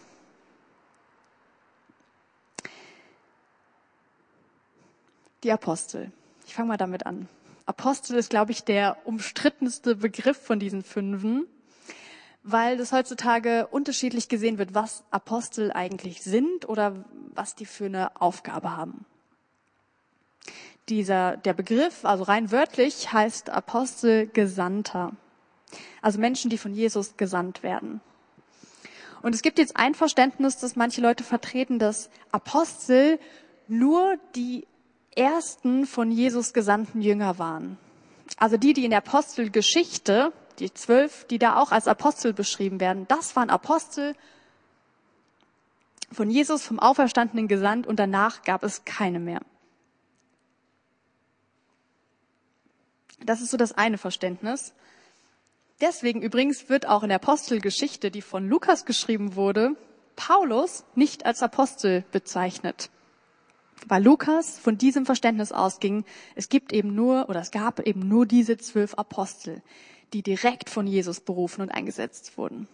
Die 5.43 5.51
Apostel. 5.51 6.11
Ich 6.47 6.53
fange 6.53 6.69
mal 6.69 6.77
damit 6.77 7.05
an. 7.05 7.27
Apostel 7.65 8.15
ist, 8.15 8.29
glaube 8.29 8.51
ich, 8.51 8.63
der 8.63 8.97
umstrittenste 9.05 9.95
Begriff 9.95 10.37
von 10.37 10.59
diesen 10.59 10.83
Fünfen, 10.83 11.45
weil 12.43 12.77
das 12.77 12.91
heutzutage 12.91 13.67
unterschiedlich 13.67 14.29
gesehen 14.29 14.57
wird, 14.57 14.73
was 14.73 15.03
Apostel 15.11 15.71
eigentlich 15.73 16.23
sind 16.23 16.69
oder 16.69 17.03
was 17.35 17.55
die 17.55 17.65
für 17.65 17.85
eine 17.85 18.21
Aufgabe 18.21 18.77
haben. 18.77 19.05
Dieser, 20.89 21.37
der 21.37 21.53
Begriff, 21.53 22.05
also 22.05 22.23
rein 22.23 22.51
wörtlich, 22.51 23.11
heißt 23.11 23.49
Apostel 23.49 24.27
Gesandter. 24.27 25.11
Also 26.01 26.19
Menschen, 26.19 26.49
die 26.49 26.57
von 26.57 26.73
Jesus 26.73 27.17
gesandt 27.17 27.61
werden. 27.61 28.01
Und 29.21 29.35
es 29.35 29.41
gibt 29.41 29.59
jetzt 29.59 29.77
ein 29.77 29.93
Verständnis, 29.93 30.57
dass 30.57 30.75
manche 30.75 31.01
Leute 31.01 31.23
vertreten, 31.23 31.79
dass 31.79 32.09
Apostel 32.31 33.19
nur 33.67 34.17
die 34.35 34.67
ersten 35.15 35.85
von 35.85 36.11
Jesus 36.11 36.53
gesandten 36.53 37.01
Jünger 37.01 37.37
waren. 37.37 37.77
Also 38.37 38.57
die, 38.57 38.73
die 38.73 38.85
in 38.85 38.91
der 38.91 38.99
Apostelgeschichte, 38.99 40.31
die 40.59 40.73
zwölf, 40.73 41.25
die 41.25 41.37
da 41.37 41.57
auch 41.57 41.71
als 41.71 41.87
Apostel 41.87 42.33
beschrieben 42.33 42.79
werden, 42.79 43.05
das 43.07 43.35
waren 43.35 43.49
Apostel 43.49 44.15
von 46.11 46.29
Jesus, 46.29 46.63
vom 46.63 46.79
Auferstandenen 46.79 47.47
gesandt 47.47 47.87
und 47.87 47.99
danach 47.99 48.43
gab 48.43 48.63
es 48.63 48.83
keine 48.85 49.19
mehr. 49.19 49.41
Das 53.23 53.41
ist 53.41 53.51
so 53.51 53.57
das 53.57 53.71
eine 53.71 53.97
Verständnis. 53.97 54.73
Deswegen 55.81 56.21
übrigens 56.21 56.69
wird 56.69 56.87
auch 56.87 57.01
in 57.01 57.09
der 57.09 57.15
Apostelgeschichte, 57.15 58.11
die 58.11 58.21
von 58.21 58.47
Lukas 58.47 58.85
geschrieben 58.85 59.35
wurde, 59.35 59.75
Paulus 60.15 60.85
nicht 60.93 61.25
als 61.25 61.41
Apostel 61.41 62.03
bezeichnet. 62.11 62.91
Weil 63.87 64.03
Lukas 64.03 64.59
von 64.59 64.77
diesem 64.77 65.07
Verständnis 65.07 65.51
ausging, 65.51 66.05
es 66.35 66.49
gibt 66.49 66.71
eben 66.71 66.93
nur, 66.93 67.29
oder 67.29 67.39
es 67.39 67.49
gab 67.49 67.79
eben 67.79 68.07
nur 68.07 68.27
diese 68.27 68.57
zwölf 68.57 68.93
Apostel, 68.93 69.63
die 70.13 70.21
direkt 70.21 70.69
von 70.69 70.85
Jesus 70.85 71.19
berufen 71.19 71.61
und 71.61 71.69
eingesetzt 71.69 72.37
wurden. 72.37 72.67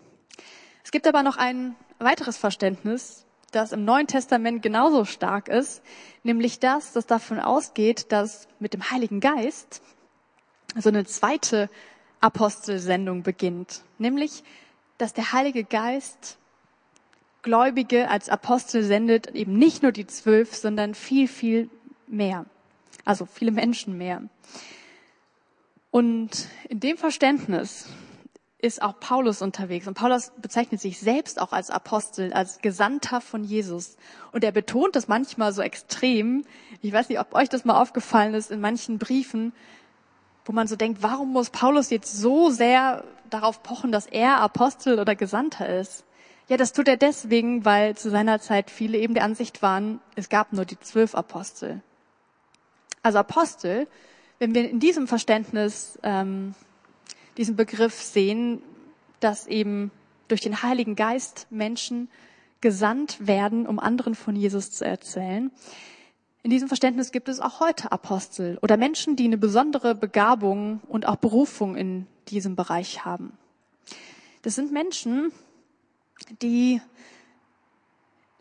Es 0.83 0.91
gibt 0.91 1.07
aber 1.07 1.23
noch 1.23 1.37
ein 1.37 1.75
weiteres 1.99 2.35
Verständnis, 2.35 3.25
das 3.51 3.71
im 3.71 3.85
Neuen 3.85 4.07
Testament 4.07 4.61
genauso 4.61 5.05
stark 5.05 5.47
ist, 5.47 5.81
nämlich 6.23 6.59
das, 6.59 6.91
das 6.91 7.05
davon 7.05 7.39
ausgeht, 7.39 8.11
dass 8.11 8.49
mit 8.59 8.73
dem 8.73 8.91
Heiligen 8.91 9.21
Geist 9.21 9.81
so 10.75 10.89
eine 10.89 11.05
zweite 11.05 11.69
Apostelsendung 12.19 13.23
beginnt, 13.23 13.81
nämlich, 13.97 14.43
dass 14.97 15.13
der 15.13 15.33
Heilige 15.33 15.63
Geist 15.63 16.37
Gläubige 17.43 18.09
als 18.09 18.29
Apostel 18.29 18.83
sendet, 18.83 19.27
eben 19.35 19.57
nicht 19.57 19.83
nur 19.83 19.91
die 19.91 20.07
zwölf, 20.07 20.55
sondern 20.55 20.95
viel, 20.95 21.27
viel 21.27 21.69
mehr. 22.07 22.45
Also 23.05 23.25
viele 23.25 23.51
Menschen 23.51 23.97
mehr. 23.97 24.23
Und 25.91 26.47
in 26.67 26.79
dem 26.79 26.97
Verständnis 26.97 27.87
ist 28.59 28.81
auch 28.81 28.99
Paulus 28.99 29.41
unterwegs. 29.41 29.87
Und 29.87 29.93
Paulus 29.93 30.31
bezeichnet 30.41 30.81
sich 30.81 30.99
selbst 30.99 31.39
auch 31.39 31.53
als 31.53 31.69
Apostel, 31.69 32.33
als 32.33 32.59
Gesandter 32.59 33.21
von 33.21 33.43
Jesus. 33.43 33.97
Und 34.31 34.43
er 34.43 34.51
betont 34.51 34.95
das 34.95 35.07
manchmal 35.07 35.53
so 35.53 35.61
extrem. 35.61 36.43
Ich 36.81 36.91
weiß 36.91 37.09
nicht, 37.09 37.19
ob 37.19 37.33
euch 37.35 37.49
das 37.49 37.65
mal 37.65 37.79
aufgefallen 37.79 38.33
ist 38.33 38.51
in 38.51 38.59
manchen 38.59 38.97
Briefen, 38.97 39.53
wo 40.47 40.53
man 40.53 40.67
so 40.67 40.75
denkt, 40.75 41.03
warum 41.03 41.33
muss 41.33 41.49
Paulus 41.49 41.89
jetzt 41.89 42.15
so 42.15 42.49
sehr 42.49 43.03
darauf 43.29 43.63
pochen, 43.63 43.91
dass 43.91 44.05
er 44.05 44.39
Apostel 44.39 44.99
oder 44.99 45.15
Gesandter 45.15 45.67
ist? 45.67 46.05
Ja, 46.47 46.55
das 46.55 46.71
tut 46.71 46.87
er 46.87 46.95
deswegen, 46.95 47.65
weil 47.65 47.97
zu 47.97 48.09
seiner 48.09 48.39
Zeit 48.39 48.71
viele 48.71 48.97
eben 48.97 49.13
der 49.13 49.25
Ansicht 49.25 49.61
waren, 49.61 49.99
es 50.15 50.29
gab 50.29 50.53
nur 50.53 50.63
die 50.63 50.79
zwölf 50.79 51.13
Apostel. 51.13 51.81
Also 53.03 53.19
Apostel, 53.19 53.87
wenn 54.39 54.55
wir 54.55 54.69
in 54.69 54.79
diesem 54.79 55.07
Verständnis 55.07 55.99
ähm, 56.03 56.55
diesen 57.35 57.57
Begriff 57.57 58.01
sehen, 58.01 58.61
dass 59.19 59.47
eben 59.47 59.91
durch 60.29 60.41
den 60.41 60.63
Heiligen 60.63 60.95
Geist 60.95 61.47
Menschen 61.49 62.09
gesandt 62.61 63.27
werden, 63.27 63.67
um 63.67 63.79
anderen 63.79 64.15
von 64.15 64.35
Jesus 64.35 64.71
zu 64.71 64.85
erzählen, 64.85 65.51
in 66.47 66.51
diesem 66.51 66.69
Verständnis 66.69 67.11
gibt 67.11 67.27
es 67.27 67.41
auch 67.41 67.59
heute 67.59 67.91
Apostel 67.91 68.57
oder 68.61 68.77
Menschen, 68.77 69.17
die 69.17 69.25
eine 69.25 69.37
besondere 69.37 69.93
Begabung 69.95 70.79
und 70.87 71.05
auch 71.05 71.17
Berufung 71.17 71.75
in 71.75 72.07
diesem 72.29 72.55
Bereich 72.55 73.03
haben. 73.03 73.37
Das 74.43 74.55
sind 74.55 74.71
Menschen, 74.71 75.33
die 76.41 76.79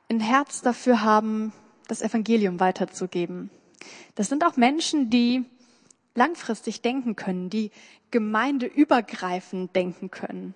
ein 0.09 0.21
Herz 0.21 0.63
dafür 0.63 1.01
haben, 1.03 1.53
das 1.89 2.01
Evangelium 2.01 2.61
weiterzugeben. 2.61 3.51
Das 4.15 4.29
sind 4.29 4.45
auch 4.45 4.57
Menschen, 4.57 5.11
die 5.11 5.45
langfristig 6.15 6.83
denken 6.83 7.17
können, 7.17 7.51
die 7.51 7.73
gemeindeübergreifend 8.13 9.75
denken 9.75 10.13
können, 10.13 10.55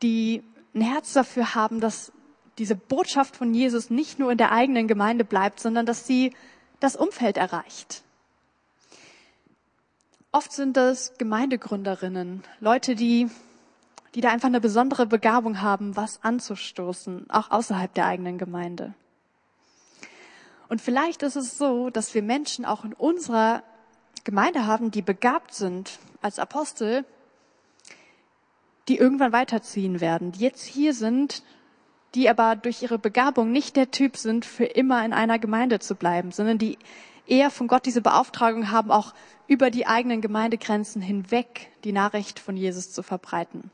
die 0.00 0.42
ein 0.74 0.80
Herz 0.80 1.12
dafür 1.12 1.54
haben, 1.54 1.80
dass 1.80 2.10
diese 2.58 2.76
Botschaft 2.76 3.36
von 3.36 3.54
Jesus 3.54 3.90
nicht 3.90 4.18
nur 4.18 4.32
in 4.32 4.38
der 4.38 4.52
eigenen 4.52 4.88
Gemeinde 4.88 5.24
bleibt, 5.24 5.60
sondern 5.60 5.86
dass 5.86 6.06
sie 6.06 6.32
das 6.80 6.96
Umfeld 6.96 7.36
erreicht. 7.36 8.02
Oft 10.32 10.52
sind 10.52 10.76
das 10.76 11.16
Gemeindegründerinnen, 11.16 12.42
Leute, 12.60 12.94
die, 12.96 13.28
die 14.14 14.20
da 14.20 14.30
einfach 14.30 14.48
eine 14.48 14.60
besondere 14.60 15.06
Begabung 15.06 15.60
haben, 15.60 15.96
was 15.96 16.22
anzustoßen, 16.22 17.30
auch 17.30 17.50
außerhalb 17.50 17.94
der 17.94 18.06
eigenen 18.06 18.38
Gemeinde. 18.38 18.94
Und 20.68 20.80
vielleicht 20.80 21.22
ist 21.22 21.36
es 21.36 21.56
so, 21.56 21.90
dass 21.90 22.14
wir 22.14 22.22
Menschen 22.22 22.64
auch 22.64 22.84
in 22.84 22.94
unserer 22.94 23.62
Gemeinde 24.24 24.66
haben, 24.66 24.90
die 24.90 25.02
begabt 25.02 25.54
sind 25.54 25.98
als 26.20 26.38
Apostel, 26.38 27.04
die 28.88 28.98
irgendwann 28.98 29.32
weiterziehen 29.32 30.00
werden, 30.00 30.32
die 30.32 30.40
jetzt 30.40 30.64
hier 30.64 30.94
sind, 30.94 31.42
die 32.14 32.28
aber 32.28 32.56
durch 32.56 32.82
ihre 32.82 32.98
Begabung 32.98 33.50
nicht 33.50 33.76
der 33.76 33.90
Typ 33.90 34.16
sind, 34.16 34.44
für 34.44 34.64
immer 34.64 35.04
in 35.04 35.12
einer 35.12 35.38
Gemeinde 35.38 35.80
zu 35.80 35.94
bleiben, 35.94 36.30
sondern 36.30 36.58
die 36.58 36.78
eher 37.26 37.50
von 37.50 37.66
Gott 37.66 37.86
diese 37.86 38.00
Beauftragung 38.00 38.70
haben, 38.70 38.90
auch 38.90 39.14
über 39.46 39.70
die 39.70 39.86
eigenen 39.86 40.20
Gemeindegrenzen 40.20 41.02
hinweg 41.02 41.70
die 41.82 41.92
Nachricht 41.92 42.38
von 42.38 42.56
Jesus 42.56 42.92
zu 42.92 43.02
verbreiten. 43.02 43.70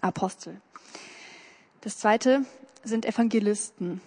Apostel. 0.00 0.60
Das 1.80 1.98
zweite 1.98 2.44
sind 2.82 3.06
Evangelisten. 3.06 4.00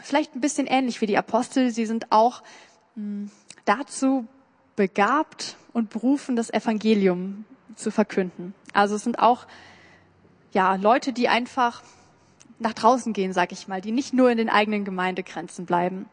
Vielleicht 0.00 0.34
ein 0.34 0.40
bisschen 0.40 0.66
ähnlich 0.66 1.00
wie 1.00 1.06
die 1.06 1.18
Apostel. 1.18 1.70
Sie 1.70 1.86
sind 1.86 2.10
auch 2.10 2.42
hm, 2.94 3.30
dazu 3.64 4.26
begabt 4.76 5.56
und 5.72 5.90
berufen, 5.90 6.36
das 6.36 6.50
Evangelium 6.50 7.44
zu 7.76 7.90
verkünden. 7.90 8.54
Also 8.72 8.96
es 8.96 9.04
sind 9.04 9.18
auch 9.18 9.46
ja 10.52 10.74
Leute, 10.76 11.12
die 11.12 11.28
einfach 11.28 11.82
nach 12.64 12.72
draußen 12.72 13.12
gehen, 13.12 13.32
sag 13.32 13.52
ich 13.52 13.68
mal, 13.68 13.80
die 13.80 13.92
nicht 13.92 14.12
nur 14.12 14.30
in 14.30 14.38
den 14.38 14.48
eigenen 14.48 14.84
Gemeindegrenzen 14.84 15.66
bleiben. 15.66 16.06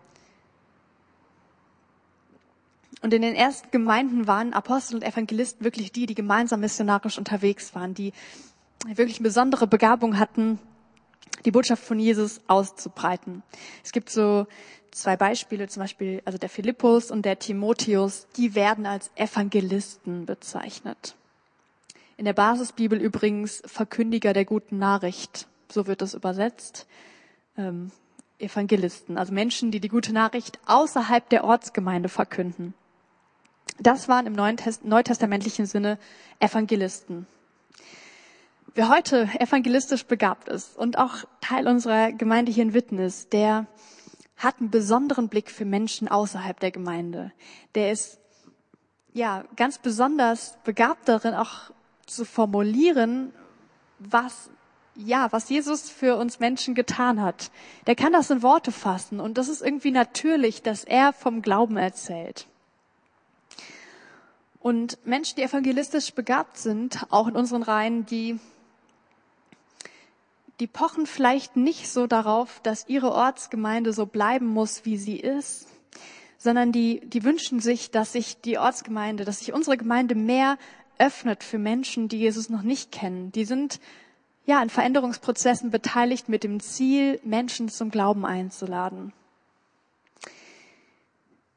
Und 3.01 3.13
in 3.13 3.23
den 3.23 3.33
ersten 3.33 3.71
Gemeinden 3.71 4.27
waren 4.27 4.53
Apostel 4.53 4.95
und 4.95 5.03
Evangelisten 5.03 5.65
wirklich 5.65 5.91
die, 5.91 6.05
die 6.05 6.13
gemeinsam 6.13 6.59
missionarisch 6.59 7.17
unterwegs 7.17 7.73
waren, 7.73 7.95
die 7.95 8.13
wirklich 8.85 9.17
eine 9.17 9.23
besondere 9.23 9.65
Begabung 9.65 10.19
hatten, 10.19 10.59
die 11.45 11.51
Botschaft 11.51 11.83
von 11.83 11.99
Jesus 11.99 12.41
auszubreiten. 12.47 13.41
Es 13.83 13.91
gibt 13.91 14.11
so 14.11 14.45
zwei 14.91 15.17
Beispiele, 15.17 15.67
zum 15.67 15.81
Beispiel 15.81 16.21
also 16.25 16.37
der 16.37 16.49
Philippus 16.49 17.09
und 17.09 17.23
der 17.23 17.39
Timotheus, 17.39 18.27
die 18.37 18.53
werden 18.53 18.85
als 18.85 19.09
Evangelisten 19.15 20.27
bezeichnet. 20.27 21.15
In 22.17 22.25
der 22.25 22.33
Basisbibel 22.33 22.99
übrigens 22.99 23.63
Verkündiger 23.65 24.33
der 24.33 24.45
guten 24.45 24.77
Nachricht, 24.77 25.47
so 25.71 25.87
wird 25.87 26.01
es 26.01 26.13
übersetzt. 26.13 26.87
Ähm, 27.57 27.91
Evangelisten, 28.39 29.17
also 29.17 29.33
Menschen, 29.33 29.71
die 29.71 29.79
die 29.79 29.87
gute 29.87 30.13
Nachricht 30.13 30.59
außerhalb 30.65 31.29
der 31.29 31.43
Ortsgemeinde 31.43 32.09
verkünden. 32.09 32.73
Das 33.79 34.07
waren 34.07 34.25
im 34.25 34.33
Neuen 34.33 34.57
Test 34.57 34.83
neutestamentlichen 34.83 35.65
Sinne 35.65 35.97
Evangelisten. 36.39 37.27
Wer 38.73 38.89
heute 38.89 39.29
evangelistisch 39.39 40.05
begabt 40.05 40.47
ist 40.47 40.77
und 40.77 40.97
auch 40.97 41.25
Teil 41.41 41.67
unserer 41.67 42.11
Gemeinde 42.11 42.51
hier 42.51 42.63
in 42.63 42.73
Witten 42.73 42.99
ist, 42.99 43.33
der 43.33 43.67
hat 44.37 44.59
einen 44.59 44.71
besonderen 44.71 45.29
Blick 45.29 45.51
für 45.51 45.65
Menschen 45.65 46.07
außerhalb 46.07 46.59
der 46.59 46.71
Gemeinde. 46.71 47.31
Der 47.75 47.91
ist 47.91 48.19
ja 49.13 49.43
ganz 49.55 49.77
besonders 49.77 50.57
begabt 50.63 51.09
darin, 51.09 51.33
auch 51.33 51.71
zu 52.07 52.25
formulieren, 52.25 53.33
was 53.99 54.49
ja, 55.05 55.31
was 55.31 55.49
Jesus 55.49 55.89
für 55.89 56.15
uns 56.15 56.39
Menschen 56.39 56.75
getan 56.75 57.21
hat. 57.21 57.51
Der 57.87 57.95
kann 57.95 58.13
das 58.13 58.29
in 58.29 58.43
Worte 58.43 58.71
fassen 58.71 59.19
und 59.19 59.37
das 59.37 59.49
ist 59.49 59.61
irgendwie 59.61 59.91
natürlich, 59.91 60.61
dass 60.61 60.83
er 60.83 61.13
vom 61.13 61.41
Glauben 61.41 61.77
erzählt. 61.77 62.47
Und 64.59 64.99
Menschen, 65.05 65.37
die 65.37 65.43
evangelistisch 65.43 66.13
begabt 66.13 66.57
sind, 66.57 67.05
auch 67.09 67.27
in 67.27 67.35
unseren 67.35 67.63
Reihen, 67.63 68.05
die, 68.05 68.39
die 70.59 70.67
pochen 70.67 71.07
vielleicht 71.07 71.57
nicht 71.57 71.89
so 71.89 72.05
darauf, 72.05 72.59
dass 72.61 72.87
ihre 72.87 73.11
Ortsgemeinde 73.11 73.91
so 73.91 74.05
bleiben 74.05 74.45
muss, 74.45 74.85
wie 74.85 74.97
sie 74.97 75.17
ist, 75.17 75.67
sondern 76.37 76.71
die, 76.71 77.01
die 77.01 77.23
wünschen 77.23 77.59
sich, 77.59 77.89
dass 77.89 78.13
sich 78.13 78.39
die 78.41 78.59
Ortsgemeinde, 78.59 79.25
dass 79.25 79.39
sich 79.39 79.51
unsere 79.51 79.77
Gemeinde 79.77 80.13
mehr 80.13 80.57
öffnet 80.99 81.43
für 81.43 81.57
Menschen, 81.57 82.07
die 82.07 82.19
Jesus 82.19 82.49
noch 82.49 82.61
nicht 82.61 82.91
kennen. 82.91 83.31
Die 83.31 83.45
sind 83.45 83.79
ja 84.45 84.59
an 84.59 84.69
Veränderungsprozessen 84.69 85.71
beteiligt 85.71 86.29
mit 86.29 86.43
dem 86.43 86.59
Ziel, 86.59 87.19
Menschen 87.23 87.69
zum 87.69 87.91
Glauben 87.91 88.25
einzuladen 88.25 89.13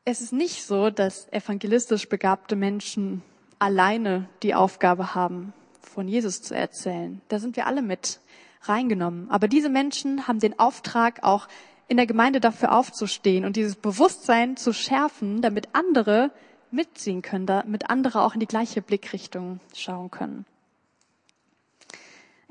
es 0.05 0.21
ist 0.21 0.33
nicht 0.33 0.65
so, 0.65 0.91
dass 0.91 1.33
evangelistisch 1.33 2.09
begabte 2.09 2.57
Menschen 2.57 3.23
alleine 3.59 4.29
die 4.43 4.55
Aufgabe 4.55 5.15
haben, 5.15 5.55
von 5.81 6.09
Jesus 6.09 6.43
zu 6.43 6.55
erzählen. 6.55 7.23
Da 7.29 7.39
sind 7.39 7.57
wir 7.57 7.67
alle 7.67 7.81
mit 7.81 8.21
reingenommen. 8.63 9.31
Aber 9.31 9.49
diese 9.49 9.71
Menschen 9.71 10.29
haben 10.29 10.41
den 10.41 10.59
Auftrag, 10.59 11.23
auch 11.23 11.49
in 11.89 11.97
der 11.97 12.07
Gemeinde 12.07 12.41
dafür 12.41 12.77
aufzustehen 12.77 13.45
und 13.45 13.57
dieses 13.57 13.77
Bewusstsein 13.77 14.57
zu 14.57 14.73
schärfen, 14.73 15.43
damit 15.43 15.69
andere 15.73 16.31
mitziehen 16.71 17.23
können, 17.23 17.47
damit 17.47 17.89
andere 17.89 18.23
auch 18.23 18.35
in 18.35 18.41
die 18.41 18.47
gleiche 18.47 18.83
Blickrichtung 18.83 19.61
schauen 19.75 20.11
können. 20.11 20.45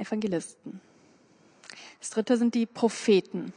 Evangelisten. 0.05 0.81
Das 1.99 2.09
dritte 2.09 2.37
sind 2.37 2.55
die 2.55 2.65
Propheten 2.65 3.53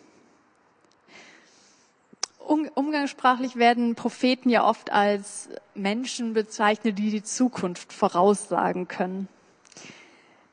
umgangssprachlich 2.47 3.57
werden 3.57 3.95
Propheten 3.95 4.49
ja 4.49 4.65
oft 4.65 4.93
als 4.93 5.49
Menschen 5.75 6.33
bezeichnet, 6.33 6.99
die 6.99 7.11
die 7.11 7.23
Zukunft 7.23 7.93
voraussagen 7.93 8.89
können. 8.89 9.29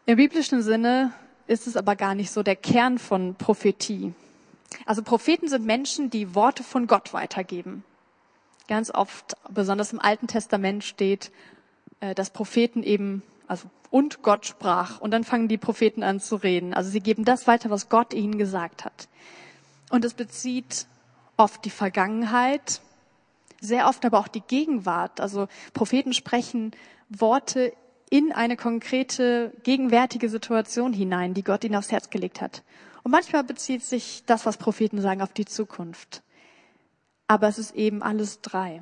Im 0.06 0.17
biblischen 0.17 0.62
Sinne 0.63 1.13
ist 1.47 1.67
es 1.67 1.77
aber 1.77 1.95
gar 1.95 2.15
nicht 2.15 2.32
so 2.32 2.43
der 2.43 2.56
Kern 2.56 2.97
von 2.97 3.36
Prophetie. 3.36 4.13
Also 4.86 5.03
Propheten 5.03 5.47
sind 5.47 5.65
Menschen, 5.65 6.10
die 6.10 6.36
Worte 6.36 6.63
von 6.63 6.88
Gott 6.88 7.13
weitergeben. 7.13 7.84
Ganz 8.67 8.89
oft, 8.89 9.36
besonders 9.49 9.93
im 9.93 9.99
Alten 9.99 10.27
Testament 10.27 10.84
steht, 10.84 11.32
äh, 11.99 12.15
dass 12.15 12.32
Propheten 12.32 12.82
eben, 12.82 13.21
also 13.47 13.69
und 13.89 14.23
Gott 14.23 14.47
sprach. 14.47 14.99
Und 14.99 15.12
dann 15.12 15.23
fangen 15.23 15.47
die 15.47 15.60
Propheten 15.60 16.01
an 16.01 16.19
zu 16.19 16.36
reden. 16.36 16.73
Also 16.73 16.89
sie 16.89 16.99
geben 16.99 17.25
das 17.25 17.45
weiter, 17.45 17.69
was 17.69 17.89
Gott 17.89 18.13
ihnen 18.13 18.39
gesagt 18.39 18.86
hat. 18.86 19.08
Und 19.91 20.03
es 20.03 20.15
bezieht 20.15 20.88
oft 21.38 21.63
die 21.63 21.69
Vergangenheit, 21.69 22.82
sehr 23.62 23.88
oft 23.88 24.03
aber 24.03 24.19
auch 24.19 24.27
die 24.27 24.41
Gegenwart. 24.41 25.21
Also 25.21 25.47
Propheten 25.73 26.13
sprechen 26.13 26.71
Worte 27.10 27.73
in 28.10 28.32
eine 28.32 28.58
konkrete 28.58 29.53
gegenwärtige 29.63 30.29
Situation 30.29 30.93
hinein, 30.93 31.34
die 31.34 31.43
Gott 31.43 31.63
ihnen 31.63 31.75
aufs 31.75 31.91
Herz 31.91 32.10
gelegt 32.10 32.41
hat. 32.41 32.63
Und 33.03 33.12
manchmal 33.12 33.43
bezieht 33.43 33.84
sich 33.84 34.23
das, 34.25 34.45
was 34.45 34.58
Propheten 34.58 35.01
sagen, 35.01 35.21
auf 35.21 35.34
die 35.34 35.45
Zukunft. 35.45 36.23
Aber 37.27 37.47
es 37.47 37.60
ist 37.60 37.75
eben 37.75 38.01
alles 38.01 38.41
drei. 38.41 38.82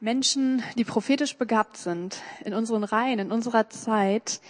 Menschen, 0.00 0.62
die 0.76 0.84
prophetisch 0.84 1.36
begabt 1.36 1.76
sind, 1.76 2.22
in 2.44 2.54
unseren 2.54 2.84
Reihen, 2.84 3.18
in 3.18 3.32
unserer 3.32 3.68
Zeit, 3.68 4.40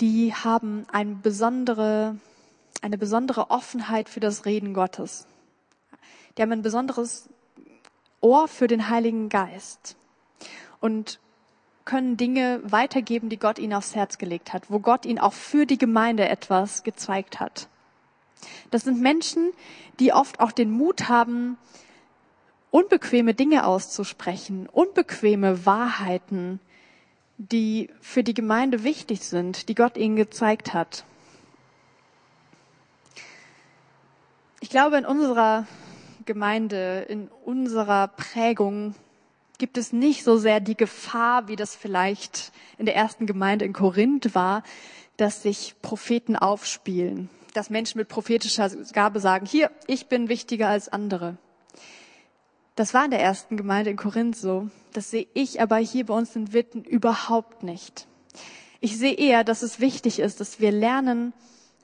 die 0.00 0.34
haben 0.34 0.86
eine 0.92 1.14
besondere 1.14 2.16
eine 2.82 2.98
besondere 2.98 3.50
Offenheit 3.50 4.08
für 4.08 4.20
das 4.20 4.46
Reden 4.46 4.74
Gottes. 4.74 5.26
Die 6.36 6.42
haben 6.42 6.52
ein 6.52 6.62
besonderes 6.62 7.28
Ohr 8.20 8.48
für 8.48 8.66
den 8.66 8.88
Heiligen 8.88 9.28
Geist 9.28 9.96
und 10.80 11.20
können 11.84 12.16
Dinge 12.16 12.60
weitergeben, 12.64 13.28
die 13.28 13.38
Gott 13.38 13.58
ihnen 13.58 13.74
aufs 13.74 13.94
Herz 13.94 14.18
gelegt 14.18 14.52
hat, 14.52 14.70
wo 14.70 14.78
Gott 14.78 15.06
ihnen 15.06 15.18
auch 15.18 15.32
für 15.32 15.66
die 15.66 15.78
Gemeinde 15.78 16.28
etwas 16.28 16.82
gezeigt 16.82 17.40
hat. 17.40 17.68
Das 18.70 18.84
sind 18.84 19.00
Menschen, 19.00 19.52
die 19.98 20.12
oft 20.12 20.40
auch 20.40 20.52
den 20.52 20.70
Mut 20.70 21.08
haben, 21.08 21.58
unbequeme 22.70 23.34
Dinge 23.34 23.66
auszusprechen, 23.66 24.68
unbequeme 24.68 25.66
Wahrheiten, 25.66 26.60
die 27.38 27.90
für 28.00 28.22
die 28.22 28.34
Gemeinde 28.34 28.84
wichtig 28.84 29.20
sind, 29.20 29.68
die 29.68 29.74
Gott 29.74 29.96
ihnen 29.96 30.16
gezeigt 30.16 30.74
hat. 30.74 31.04
Ich 34.60 34.68
glaube, 34.68 34.98
in 34.98 35.06
unserer 35.06 35.66
Gemeinde, 36.26 37.06
in 37.08 37.28
unserer 37.44 38.08
Prägung 38.08 38.94
gibt 39.58 39.78
es 39.78 39.92
nicht 39.92 40.22
so 40.22 40.36
sehr 40.36 40.60
die 40.60 40.76
Gefahr, 40.76 41.48
wie 41.48 41.56
das 41.56 41.74
vielleicht 41.74 42.52
in 42.78 42.86
der 42.86 42.94
ersten 42.94 43.26
Gemeinde 43.26 43.64
in 43.64 43.72
Korinth 43.72 44.34
war, 44.34 44.62
dass 45.16 45.42
sich 45.42 45.76
Propheten 45.82 46.36
aufspielen, 46.36 47.28
dass 47.54 47.70
Menschen 47.70 47.98
mit 47.98 48.08
prophetischer 48.08 48.70
Gabe 48.92 49.20
sagen, 49.20 49.46
hier, 49.46 49.70
ich 49.86 50.06
bin 50.06 50.28
wichtiger 50.28 50.68
als 50.68 50.88
andere. 50.88 51.36
Das 52.76 52.94
war 52.94 53.04
in 53.04 53.10
der 53.10 53.20
ersten 53.20 53.56
Gemeinde 53.56 53.90
in 53.90 53.96
Korinth 53.96 54.36
so. 54.36 54.70
Das 54.92 55.10
sehe 55.10 55.26
ich 55.34 55.60
aber 55.60 55.76
hier 55.76 56.06
bei 56.06 56.14
uns 56.14 56.34
in 56.36 56.52
Witten 56.52 56.84
überhaupt 56.84 57.62
nicht. 57.62 58.06
Ich 58.80 58.96
sehe 58.96 59.14
eher, 59.14 59.44
dass 59.44 59.62
es 59.62 59.80
wichtig 59.80 60.20
ist, 60.20 60.40
dass 60.40 60.60
wir 60.60 60.72
lernen, 60.72 61.32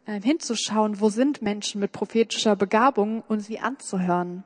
ähm, 0.06 0.22
hinzuschauen, 0.22 1.00
wo 1.00 1.10
sind 1.10 1.42
Menschen 1.42 1.80
mit 1.80 1.92
prophetischer 1.92 2.56
Begabung 2.56 3.22
und 3.28 3.40
sie 3.40 3.58
anzuhören. 3.58 4.44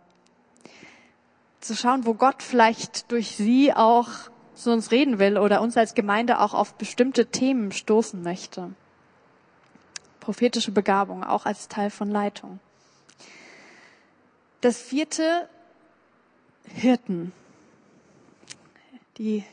Zu 1.61 1.77
schauen, 1.77 2.07
wo 2.07 2.15
Gott 2.15 2.43
vielleicht 2.43 3.13
durch 3.13 3.37
sie 3.37 3.73
auch 3.73 4.09
zu 4.55 4.73
uns 4.73 4.91
reden 4.91 5.19
will 5.19 5.39
oder 5.39 5.61
uns 5.61 5.77
als 5.77 5.95
Gemeinde 5.95 6.41
auch 6.41 6.55
auf 6.55 6.75
bestimmte 6.75 7.27
Themen 7.27 7.73
stoßen 7.73 8.23
möchte. 8.23 8.71
Prophetische 10.21 10.73
Begabung, 10.73 11.25
auch 11.25 11.47
als 11.47 11.69
Teil 11.69 11.91
von 11.91 12.11
Leitung. 12.11 12.59
Das 14.61 14.81
vierte, 14.81 15.49
Hirten. 16.75 17.33
Die, 19.19 19.45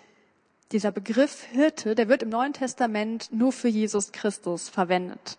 dieser 0.71 0.91
Begriff 0.91 1.43
Hirte, 1.43 1.95
der 1.95 2.09
wird 2.09 2.23
im 2.23 2.29
Neuen 2.29 2.53
Testament 2.53 3.29
nur 3.31 3.51
für 3.51 3.67
Jesus 3.67 4.11
Christus 4.11 4.69
verwendet. 4.69 5.37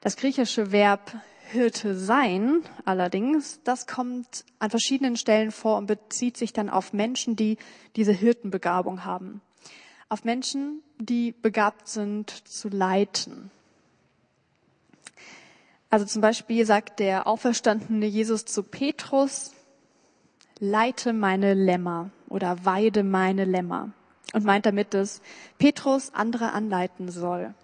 Das 0.00 0.16
griechische 0.16 0.70
Verb 0.70 1.16
Hirte 1.50 1.96
sein 1.96 2.62
allerdings, 2.84 3.60
das 3.64 3.86
kommt 3.86 4.44
an 4.58 4.70
verschiedenen 4.70 5.16
Stellen 5.16 5.52
vor 5.52 5.78
und 5.78 5.86
bezieht 5.86 6.36
sich 6.36 6.52
dann 6.52 6.68
auf 6.68 6.92
Menschen, 6.92 7.36
die 7.36 7.58
diese 7.96 8.12
Hirtenbegabung 8.12 9.04
haben. 9.04 9.40
Auf 10.08 10.24
Menschen, 10.24 10.82
die 10.98 11.32
begabt 11.32 11.88
sind 11.88 12.30
zu 12.30 12.68
leiten. 12.68 13.50
Also 15.94 16.06
zum 16.06 16.22
Beispiel 16.22 16.66
sagt 16.66 16.98
der 16.98 17.28
auferstandene 17.28 18.06
Jesus 18.06 18.44
zu 18.44 18.64
Petrus, 18.64 19.52
leite 20.58 21.12
meine 21.12 21.54
Lämmer 21.54 22.10
oder 22.28 22.64
weide 22.64 23.04
meine 23.04 23.44
Lämmer 23.44 23.92
und 24.32 24.44
meint 24.44 24.66
damit, 24.66 24.92
dass 24.92 25.22
Petrus 25.56 26.12
andere 26.12 26.50
anleiten 26.50 27.12
soll. 27.12 27.54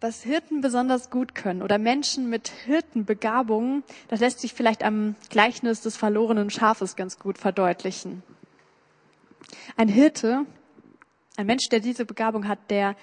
Was 0.00 0.24
Hirten 0.24 0.62
besonders 0.62 1.10
gut 1.10 1.36
können 1.36 1.62
oder 1.62 1.78
Menschen 1.78 2.28
mit 2.28 2.48
Hirtenbegabungen, 2.48 3.84
das 4.08 4.18
lässt 4.18 4.40
sich 4.40 4.52
vielleicht 4.52 4.82
am 4.82 5.14
Gleichnis 5.30 5.80
des 5.80 5.96
verlorenen 5.96 6.50
Schafes 6.50 6.96
ganz 6.96 7.20
gut 7.20 7.38
verdeutlichen. 7.38 8.24
Ein 9.76 9.86
Hirte, 9.86 10.44
ein 11.36 11.46
Mensch, 11.46 11.68
der 11.68 11.78
diese 11.78 12.04
Begabung 12.04 12.48
hat, 12.48 12.58
der 12.68 12.96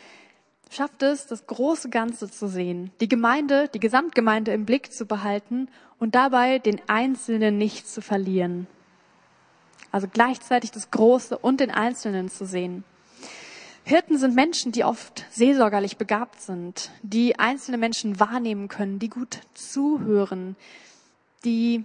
schafft 0.72 1.04
es, 1.04 1.28
das 1.28 1.46
große 1.46 1.90
Ganze 1.90 2.32
zu 2.32 2.48
sehen, 2.48 2.92
die 3.02 3.10
Gemeinde, 3.10 3.70
die 3.74 3.80
Gesamtgemeinde 3.80 4.54
im 4.54 4.66
Blick 4.66 4.92
zu 4.92 5.06
behalten 5.06 5.68
und 6.00 6.16
dabei 6.16 6.60
den 6.60 6.82
Einzelnen 6.88 7.58
nicht 7.58 7.88
zu 7.88 8.02
verlieren. 8.02 8.68
Also 9.92 10.08
gleichzeitig 10.12 10.72
das 10.72 10.90
Große 10.90 11.38
und 11.38 11.60
den 11.60 11.72
Einzelnen 11.72 12.30
zu 12.30 12.46
sehen. 12.46 12.86
Hirten 13.84 14.18
sind 14.18 14.36
Menschen, 14.36 14.72
die 14.72 14.86
oft 14.86 15.26
seelsorgerlich 15.32 15.98
begabt 15.98 16.40
sind, 16.40 16.92
die 17.02 17.38
einzelne 17.38 17.78
Menschen 17.78 18.20
wahrnehmen 18.20 18.70
können, 18.70 19.00
die 19.00 19.10
gut 19.10 19.40
zuhören, 19.54 20.56
die 21.44 21.84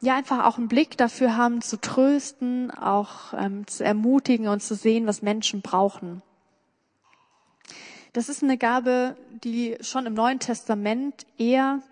ja 0.00 0.14
einfach 0.14 0.44
auch 0.44 0.58
einen 0.58 0.68
Blick 0.68 0.96
dafür 0.96 1.36
haben, 1.36 1.62
zu 1.62 1.80
trösten, 1.80 2.70
auch 2.70 3.32
ähm, 3.36 3.66
zu 3.66 3.82
ermutigen 3.82 4.48
und 4.48 4.62
zu 4.62 4.76
sehen, 4.76 5.06
was 5.06 5.22
Menschen 5.22 5.62
brauchen. 5.62 6.22
Das 8.14 8.28
ist 8.28 8.44
eine 8.44 8.56
Gabe, 8.56 9.16
die 9.42 9.76
schon 9.80 10.06
im 10.06 10.14
Neuen 10.14 10.38
Testament 10.38 11.26
eher 11.36 11.82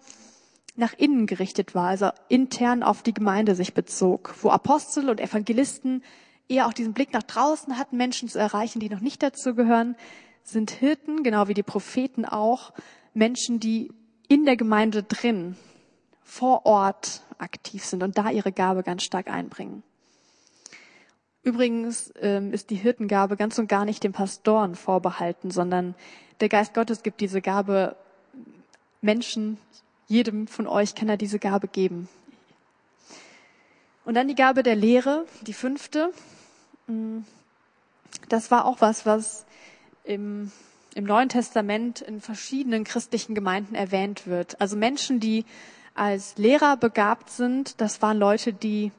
nach 0.76 0.94
innen 0.94 1.26
gerichtet 1.26 1.74
war, 1.74 1.88
also 1.88 2.10
intern 2.28 2.84
auf 2.84 3.02
die 3.02 3.12
Gemeinde 3.12 3.56
sich 3.56 3.74
bezog, 3.74 4.32
wo 4.40 4.50
Apostel 4.50 5.10
und 5.10 5.20
Evangelisten 5.20 6.04
eher 6.48 6.68
auch 6.68 6.72
diesen 6.72 6.92
Blick 6.92 7.12
nach 7.12 7.24
draußen 7.24 7.76
hatten, 7.76 7.96
Menschen 7.96 8.28
zu 8.28 8.38
erreichen, 8.38 8.78
die 8.78 8.88
noch 8.88 9.00
nicht 9.00 9.20
dazu 9.20 9.56
gehören, 9.56 9.96
sind 10.44 10.70
Hirten, 10.70 11.24
genau 11.24 11.48
wie 11.48 11.54
die 11.54 11.64
Propheten 11.64 12.24
auch, 12.24 12.72
Menschen, 13.14 13.58
die 13.58 13.90
in 14.28 14.44
der 14.44 14.56
Gemeinde 14.56 15.02
drin, 15.02 15.56
vor 16.22 16.66
Ort 16.66 17.24
aktiv 17.38 17.84
sind 17.84 18.04
und 18.04 18.16
da 18.16 18.30
ihre 18.30 18.52
Gabe 18.52 18.84
ganz 18.84 19.02
stark 19.02 19.28
einbringen. 19.28 19.82
Übrigens 21.42 22.12
ähm, 22.20 22.52
ist 22.52 22.70
die 22.70 22.76
Hirtengabe 22.76 23.36
ganz 23.36 23.58
und 23.58 23.68
gar 23.68 23.84
nicht 23.84 24.04
den 24.04 24.12
Pastoren 24.12 24.76
vorbehalten, 24.76 25.50
sondern 25.50 25.94
der 26.40 26.48
Geist 26.48 26.74
Gottes 26.74 27.02
gibt 27.02 27.20
diese 27.20 27.40
Gabe 27.40 27.96
Menschen, 29.00 29.58
jedem 30.06 30.46
von 30.46 30.66
euch 30.68 30.94
kann 30.94 31.08
er 31.08 31.16
diese 31.16 31.38
Gabe 31.38 31.66
geben. 31.66 32.08
Und 34.04 34.14
dann 34.14 34.28
die 34.28 34.34
Gabe 34.34 34.62
der 34.62 34.76
Lehre, 34.76 35.26
die 35.42 35.52
fünfte. 35.52 36.12
Mm, 36.86 37.18
das 38.28 38.50
war 38.50 38.64
auch 38.64 38.80
was, 38.80 39.06
was 39.06 39.46
im, 40.04 40.52
im 40.94 41.04
Neuen 41.04 41.28
Testament 41.28 42.00
in 42.00 42.20
verschiedenen 42.20 42.84
christlichen 42.84 43.34
Gemeinden 43.34 43.74
erwähnt 43.74 44.26
wird. 44.26 44.60
Also 44.60 44.76
Menschen, 44.76 45.20
die 45.20 45.44
als 45.94 46.36
Lehrer 46.36 46.76
begabt 46.76 47.30
sind, 47.30 47.80
das 47.80 48.02
waren 48.02 48.18
Leute, 48.18 48.52
die 48.52 48.92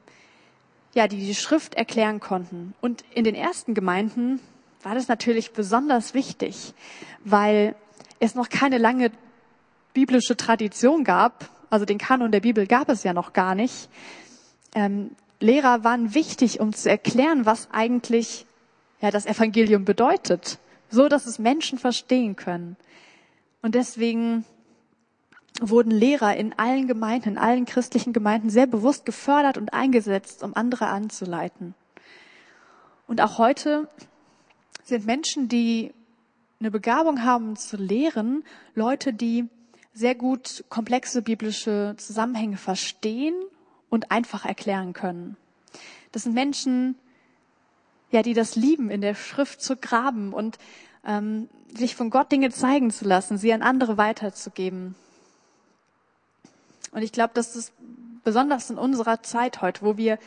ja, 0.94 1.08
die 1.08 1.18
die 1.18 1.34
Schrift 1.34 1.74
erklären 1.74 2.20
konnten. 2.20 2.74
Und 2.80 3.04
in 3.12 3.24
den 3.24 3.34
ersten 3.34 3.74
Gemeinden 3.74 4.40
war 4.82 4.94
das 4.94 5.08
natürlich 5.08 5.52
besonders 5.52 6.14
wichtig, 6.14 6.74
weil 7.24 7.74
es 8.20 8.34
noch 8.34 8.48
keine 8.48 8.78
lange 8.78 9.10
biblische 9.92 10.36
Tradition 10.36 11.04
gab. 11.04 11.48
Also 11.70 11.84
den 11.84 11.98
Kanon 11.98 12.32
der 12.32 12.40
Bibel 12.40 12.66
gab 12.66 12.88
es 12.88 13.02
ja 13.02 13.12
noch 13.12 13.32
gar 13.32 13.54
nicht. 13.54 13.88
Ähm, 14.74 15.10
Lehrer 15.40 15.84
waren 15.84 16.14
wichtig, 16.14 16.60
um 16.60 16.72
zu 16.72 16.88
erklären, 16.88 17.44
was 17.44 17.68
eigentlich 17.72 18.46
ja, 19.00 19.10
das 19.10 19.26
Evangelium 19.26 19.84
bedeutet, 19.84 20.58
so 20.88 21.08
dass 21.08 21.26
es 21.26 21.38
Menschen 21.38 21.78
verstehen 21.78 22.36
können. 22.36 22.76
Und 23.62 23.74
deswegen 23.74 24.44
wurden 25.60 25.90
Lehrer 25.90 26.36
in 26.36 26.52
allen 26.58 26.86
Gemeinden, 26.86 27.30
in 27.30 27.38
allen 27.38 27.64
christlichen 27.64 28.12
Gemeinden 28.12 28.50
sehr 28.50 28.66
bewusst 28.66 29.06
gefördert 29.06 29.56
und 29.56 29.72
eingesetzt, 29.72 30.42
um 30.42 30.54
andere 30.54 30.86
anzuleiten. 30.86 31.74
Und 33.06 33.20
auch 33.20 33.38
heute 33.38 33.88
sind 34.82 35.06
Menschen, 35.06 35.48
die 35.48 35.92
eine 36.60 36.70
Begabung 36.70 37.22
haben 37.22 37.56
zu 37.56 37.76
lehren, 37.76 38.44
Leute, 38.74 39.12
die 39.12 39.48
sehr 39.92 40.14
gut 40.14 40.64
komplexe 40.68 41.22
biblische 41.22 41.94
Zusammenhänge 41.98 42.56
verstehen 42.56 43.34
und 43.90 44.10
einfach 44.10 44.44
erklären 44.44 44.92
können. 44.92 45.36
Das 46.10 46.24
sind 46.24 46.34
Menschen, 46.34 46.96
ja, 48.10 48.22
die 48.22 48.34
das 48.34 48.56
lieben, 48.56 48.90
in 48.90 49.00
der 49.00 49.14
Schrift 49.14 49.60
zu 49.60 49.76
graben 49.76 50.32
und 50.32 50.58
ähm, 51.04 51.48
sich 51.76 51.94
von 51.94 52.10
Gott 52.10 52.32
Dinge 52.32 52.50
zeigen 52.50 52.90
zu 52.90 53.04
lassen, 53.04 53.38
sie 53.38 53.52
an 53.52 53.62
andere 53.62 53.96
weiterzugeben. 53.98 54.94
Und 56.94 57.02
ich 57.02 57.12
glaube, 57.12 57.32
das 57.34 57.72
besonders 58.22 58.70
in 58.70 58.78
unserer 58.78 59.22
Zeit 59.22 59.60
heute, 59.60 59.82
wo 59.82 59.96
wir 59.96 60.18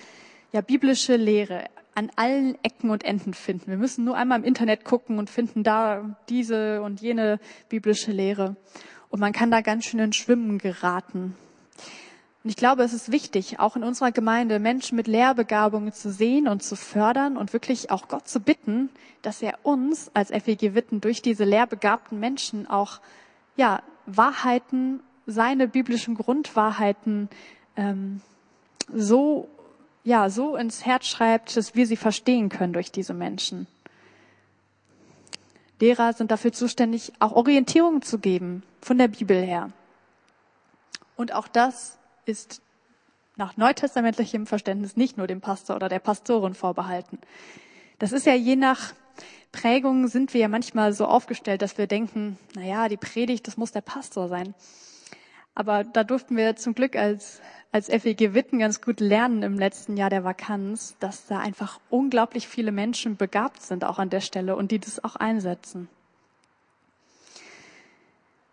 ja 0.51 0.61
biblische 0.61 1.15
Lehre 1.15 1.65
an 1.95 2.11
allen 2.15 2.55
Ecken 2.63 2.91
und 2.91 3.03
Enden 3.03 3.33
finden. 3.33 3.71
Wir 3.71 3.77
müssen 3.77 4.05
nur 4.05 4.15
einmal 4.15 4.37
im 4.37 4.45
Internet 4.45 4.85
gucken 4.85 5.17
und 5.17 5.31
finden 5.31 5.63
da 5.63 6.15
diese 6.29 6.83
und 6.83 7.01
jene 7.01 7.39
biblische 7.69 8.11
Lehre. 8.11 8.55
Und 9.09 9.19
man 9.19 9.33
kann 9.33 9.49
da 9.49 9.61
ganz 9.61 9.85
schön 9.85 9.99
in 9.99 10.13
Schwimmen 10.13 10.59
geraten. 10.59 11.35
Und 12.43 12.51
ich 12.51 12.55
glaube, 12.55 12.83
es 12.83 12.93
ist 12.93 13.11
wichtig, 13.11 13.59
auch 13.59 13.75
in 13.75 13.83
unserer 13.83 14.11
Gemeinde 14.11 14.59
Menschen 14.59 14.95
mit 14.95 15.07
Lehrbegabungen 15.07 15.91
zu 15.91 16.11
sehen 16.11 16.47
und 16.47 16.61
zu 16.61 16.75
fördern 16.75 17.35
und 17.35 17.51
wirklich 17.51 17.89
auch 17.89 18.07
Gott 18.07 18.27
zu 18.27 18.41
bitten, 18.41 18.89
dass 19.21 19.41
er 19.41 19.57
uns 19.63 20.11
als 20.13 20.29
FEG 20.29 20.75
Witten 20.75 21.01
durch 21.01 21.21
diese 21.21 21.45
lehrbegabten 21.45 22.19
Menschen 22.19 22.67
auch, 22.67 22.99
ja, 23.55 23.81
Wahrheiten, 24.05 25.01
seine 25.27 25.67
biblischen 25.67 26.15
Grundwahrheiten 26.15 27.29
ähm, 27.75 28.21
so, 28.91 29.47
ja, 30.03 30.29
so 30.29 30.55
ins 30.55 30.85
Herz 30.85 31.05
schreibt, 31.05 31.55
dass 31.55 31.75
wir 31.75 31.85
sie 31.85 31.97
verstehen 31.97 32.49
können 32.49 32.73
durch 32.73 32.91
diese 32.91 33.13
Menschen. 33.13 33.67
Lehrer 35.79 36.13
sind 36.13 36.31
dafür 36.31 36.53
zuständig, 36.53 37.13
auch 37.19 37.33
Orientierung 37.33 38.01
zu 38.01 38.17
geben 38.17 38.63
von 38.81 38.97
der 38.97 39.09
Bibel 39.09 39.39
her. 39.39 39.71
Und 41.15 41.33
auch 41.33 41.47
das 41.47 41.99
ist 42.25 42.61
nach 43.35 43.57
neutestamentlichem 43.57 44.47
Verständnis 44.47 44.97
nicht 44.97 45.17
nur 45.17 45.27
dem 45.27 45.41
Pastor 45.41 45.75
oder 45.75 45.89
der 45.89 45.99
Pastorin 45.99 46.55
vorbehalten. 46.55 47.19
Das 47.99 48.11
ist 48.11 48.25
ja 48.25 48.33
je 48.33 48.55
nach 48.55 48.93
Prägung 49.51 50.07
sind 50.07 50.33
wir 50.33 50.41
ja 50.41 50.47
manchmal 50.47 50.93
so 50.93 51.05
aufgestellt, 51.05 51.61
dass 51.61 51.77
wir 51.77 51.87
denken, 51.87 52.37
na 52.55 52.63
ja, 52.63 52.89
die 52.89 52.97
Predigt, 52.97 53.47
das 53.47 53.57
muss 53.57 53.71
der 53.71 53.81
Pastor 53.81 54.27
sein. 54.27 54.53
Aber 55.57 55.83
da 55.83 56.03
durften 56.03 56.37
wir 56.37 56.55
zum 56.55 56.75
Glück 56.75 56.95
als, 56.95 57.41
als 57.71 57.87
FEG 57.87 58.35
Witten 58.35 58.59
ganz 58.59 58.79
gut 58.79 58.99
lernen 58.99 59.41
im 59.41 59.57
letzten 59.57 59.97
Jahr 59.97 60.11
der 60.11 60.23
Vakanz, 60.23 60.95
dass 60.99 61.25
da 61.25 61.39
einfach 61.39 61.79
unglaublich 61.89 62.47
viele 62.47 62.71
Menschen 62.71 63.17
begabt 63.17 63.63
sind 63.63 63.83
auch 63.83 63.97
an 63.97 64.11
der 64.11 64.21
Stelle 64.21 64.55
und 64.55 64.69
die 64.69 64.77
das 64.77 65.03
auch 65.03 65.15
einsetzen. 65.15 65.89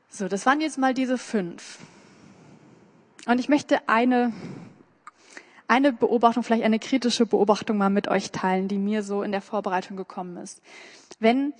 So, 0.08 0.28
das 0.28 0.46
waren 0.46 0.62
jetzt 0.62 0.78
mal 0.78 0.94
diese 0.94 1.18
fünf. 1.18 1.78
Und 3.26 3.38
ich 3.38 3.50
möchte 3.50 3.86
eine, 3.86 4.32
eine 5.68 5.92
Beobachtung, 5.92 6.42
vielleicht 6.42 6.64
eine 6.64 6.78
kritische 6.78 7.26
Beobachtung 7.26 7.76
mal 7.76 7.90
mit 7.90 8.08
euch 8.08 8.30
teilen, 8.30 8.66
die 8.66 8.78
mir 8.78 9.02
so 9.02 9.22
in 9.22 9.30
der 9.30 9.42
Vorbereitung 9.42 9.98
gekommen 9.98 10.38
ist. 10.38 10.62
Wenn 11.20 11.52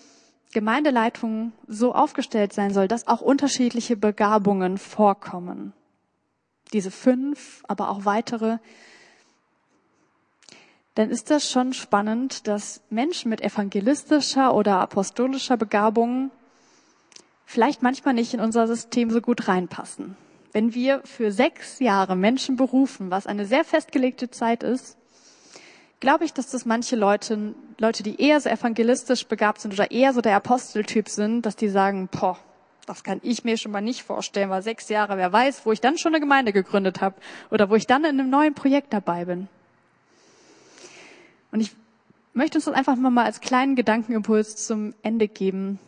Gemeindeleitung 0.55 1.53
so 1.67 1.95
aufgestellt 1.95 2.55
sein 2.55 2.73
soll, 2.73 2.89
dass 2.89 3.07
auch 3.07 3.21
unterschiedliche 3.21 3.97
Begabungen 3.97 4.79
vorkommen, 4.79 5.75
diese 6.73 6.91
fünf, 6.91 7.63
aber 7.69 7.91
auch 7.91 8.07
weitere, 8.07 8.59
dann 10.95 11.11
ist 11.11 11.31
das 11.31 11.51
schon 11.51 11.73
spannend, 11.73 12.47
dass 12.47 12.81
Menschen 12.89 13.29
mit 13.29 13.43
evangelistischer 13.43 14.55
oder 14.55 14.79
apostolischer 14.79 15.57
Begabung 15.57 16.31
vielleicht 17.45 17.83
manchmal 17.83 18.15
nicht 18.15 18.33
in 18.33 18.41
unser 18.41 18.67
System 18.67 19.11
so 19.11 19.21
gut 19.21 19.49
reinpassen. 19.49 20.17
Wenn 20.53 20.73
wir 20.73 21.01
für 21.05 21.33
sechs 21.33 21.81
Jahre 21.81 22.15
Menschen 22.15 22.57
berufen, 22.57 23.11
was 23.11 23.27
eine 23.27 23.45
sehr 23.45 23.65
festgelegte 23.65 24.31
Zeit 24.31 24.63
ist, 24.63 24.97
glaube 26.05 26.27
ich, 26.27 26.35
dass 26.35 26.51
das 26.51 26.67
manche 26.67 26.97
Leute, 26.97 27.55
Leute, 27.79 28.03
die 28.03 28.21
eher 28.21 28.39
so 28.39 28.51
evangelistisch 28.51 29.27
begabt 29.27 29.63
sind 29.63 29.73
oder 29.73 29.91
eher 29.91 30.13
so 30.13 30.21
der 30.21 30.37
Aposteltyp 30.37 31.09
sind, 31.09 31.47
dass 31.47 31.57
die 31.57 31.71
sagen, 31.71 32.11
boah, 32.13 32.39
das 32.85 33.05
kann 33.05 33.21
ich 33.23 33.43
mir 33.43 33.57
schon 33.57 33.73
mal 33.73 33.81
nicht 33.81 34.03
vorstellen, 34.03 34.51
weil 34.51 34.61
sechs 34.61 34.91
Jahre, 34.91 35.17
wer 35.17 35.33
weiß, 35.33 35.65
wo 35.65 35.73
ich 35.73 35.81
dann 35.81 35.97
schon 35.97 36.13
eine 36.13 36.21
Gemeinde 36.21 36.53
gegründet 36.53 37.01
habe 37.01 37.17
oder 37.51 37.71
wo 37.71 37.75
ich 37.75 37.87
dann 37.87 38.05
in 38.05 38.21
einem 38.21 38.29
neuen 38.29 38.53
Projekt 38.53 38.93
dabei 38.93 39.25
bin. 39.25 39.49
Und 41.51 41.61
ich 41.61 41.73
möchte 42.35 42.59
uns 42.59 42.67
das 42.67 42.75
einfach 42.75 42.97
mal 42.97 43.25
als 43.25 43.41
kleinen 43.41 43.75
Gedankenimpuls 43.75 44.57
zum 44.57 44.93
Ende 45.03 45.27
geben, 45.27 45.79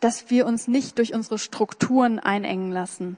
dass 0.00 0.30
wir 0.30 0.46
uns 0.46 0.66
nicht 0.66 0.98
durch 0.98 1.14
unsere 1.14 1.38
Strukturen 1.38 2.18
einengen 2.18 2.72
lassen 2.72 3.16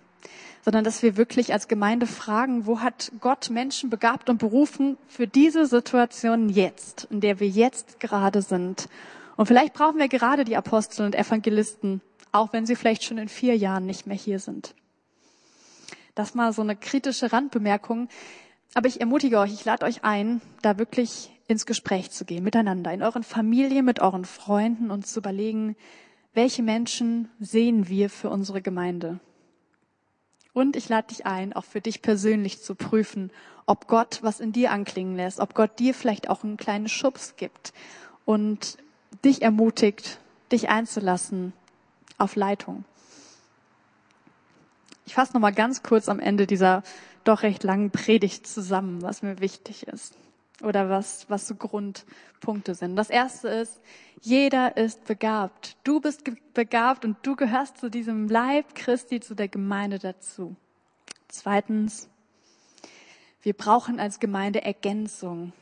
sondern 0.65 0.85
dass 0.85 1.03
wir 1.03 1.17
wirklich 1.17 1.53
als 1.53 1.69
Gemeinde 1.69 2.07
fragen, 2.07 2.67
wo 2.67 2.81
hat 2.81 3.13
Gott 3.21 3.51
Menschen 3.51 3.91
begabt 3.91 4.31
und 4.31 4.39
berufen 4.39 4.97
für 5.07 5.27
diese 5.27 5.67
Situation 5.67 6.49
jetzt, 6.49 7.07
in 7.11 7.21
der 7.21 7.39
wir 7.41 7.49
jetzt 7.49 8.01
gerade 8.01 8.41
sind. 8.41 8.89
Und 9.37 9.47
vielleicht 9.47 9.75
brauchen 9.75 9.99
wir 9.99 10.09
gerade 10.09 10.45
die 10.45 10.57
Apostel 10.57 11.05
und 11.05 11.15
Evangelisten, 11.15 12.01
auch 12.33 12.53
wenn 12.53 12.67
sie 12.67 12.77
vielleicht 12.77 13.05
schon 13.05 13.19
in 13.19 13.29
vier 13.29 13.57
Jahren 13.57 13.85
nicht 13.85 14.07
mehr 14.07 14.17
hier 14.17 14.39
sind. 14.39 14.75
Das 16.15 16.35
mal 16.35 16.53
so 16.53 16.63
eine 16.63 16.77
kritische 16.77 17.33
Randbemerkung. 17.33 18.09
Aber 18.75 18.89
ich 18.89 19.01
ermutige 19.01 19.39
euch, 19.39 19.53
ich 19.53 19.65
lade 19.65 19.85
euch 19.85 20.03
ein, 20.05 20.41
da 20.63 20.79
wirklich 20.79 21.31
ins 21.47 21.67
Gespräch 21.67 22.11
zu 22.11 22.25
gehen, 22.25 22.43
miteinander, 22.43 22.93
in 22.93 23.03
euren 23.03 23.23
Familien, 23.23 23.85
mit 23.85 24.01
euren 24.01 24.25
Freunden 24.25 24.91
und 24.91 25.07
zu 25.07 25.21
überlegen, 25.21 25.77
welche 26.33 26.63
Menschen 26.63 27.29
sehen 27.39 27.89
wir 27.89 28.11
für 28.11 28.31
unsere 28.31 28.63
Gemeinde? 28.63 29.21
Und 30.55 30.77
ich 30.77 30.89
lade 30.89 31.09
dich 31.09 31.27
ein, 31.27 31.53
auch 31.53 31.65
für 31.65 31.81
dich 31.81 32.01
persönlich 32.01 32.63
zu 32.63 32.75
prüfen, 32.75 33.31
ob 33.67 33.89
Gott 33.89 34.21
was 34.23 34.41
in 34.41 34.53
dir 34.53 34.71
anklingen 34.71 35.17
lässt, 35.17 35.41
ob 35.41 35.55
Gott 35.55 35.79
dir 35.79 35.95
vielleicht 35.95 36.31
auch 36.31 36.45
einen 36.45 36.57
kleinen 36.57 36.89
Schubs 36.89 37.35
gibt 37.37 37.73
und 38.25 38.79
dich 39.25 39.43
ermutigt, 39.43 40.21
dich 40.53 40.69
einzulassen 40.69 41.53
auf 42.17 42.37
Leitung. 42.37 42.85
Ich 45.07 45.15
fasse 45.15 45.35
nochmal 45.35 45.53
ganz 45.53 45.83
kurz 45.83 46.09
am 46.09 46.21
Ende 46.21 46.47
dieser 46.47 46.83
doch 47.25 47.43
recht 47.43 47.65
langen 47.65 47.91
Predigt 47.91 48.47
zusammen, 48.47 49.03
was 49.03 49.23
mir 49.23 49.41
wichtig 49.41 49.87
ist 49.89 50.15
oder 50.63 50.89
was, 50.89 51.29
was 51.29 51.47
so 51.47 51.55
Grundpunkte 51.55 52.75
sind. 52.75 52.97
Das 52.97 53.11
erste 53.11 53.49
ist, 53.49 53.81
jeder 54.21 54.77
ist 54.77 55.05
begabt. 55.05 55.77
Du 55.85 56.01
bist 56.01 56.23
begabt 56.55 57.05
und 57.05 57.17
du 57.23 57.37
gehörst 57.37 57.79
zu 57.79 57.91
diesem 57.91 58.29
Leib 58.29 58.75
Christi, 58.75 59.21
zu 59.21 59.35
der 59.35 59.49
Gemeinde 59.49 59.99
dazu. 59.99 60.57
Zweitens, 61.29 62.09
wir 63.43 63.53
brauchen 63.53 64.01
als 64.01 64.21
Gemeinde 64.21 64.63
Ergänzung. 64.63 65.53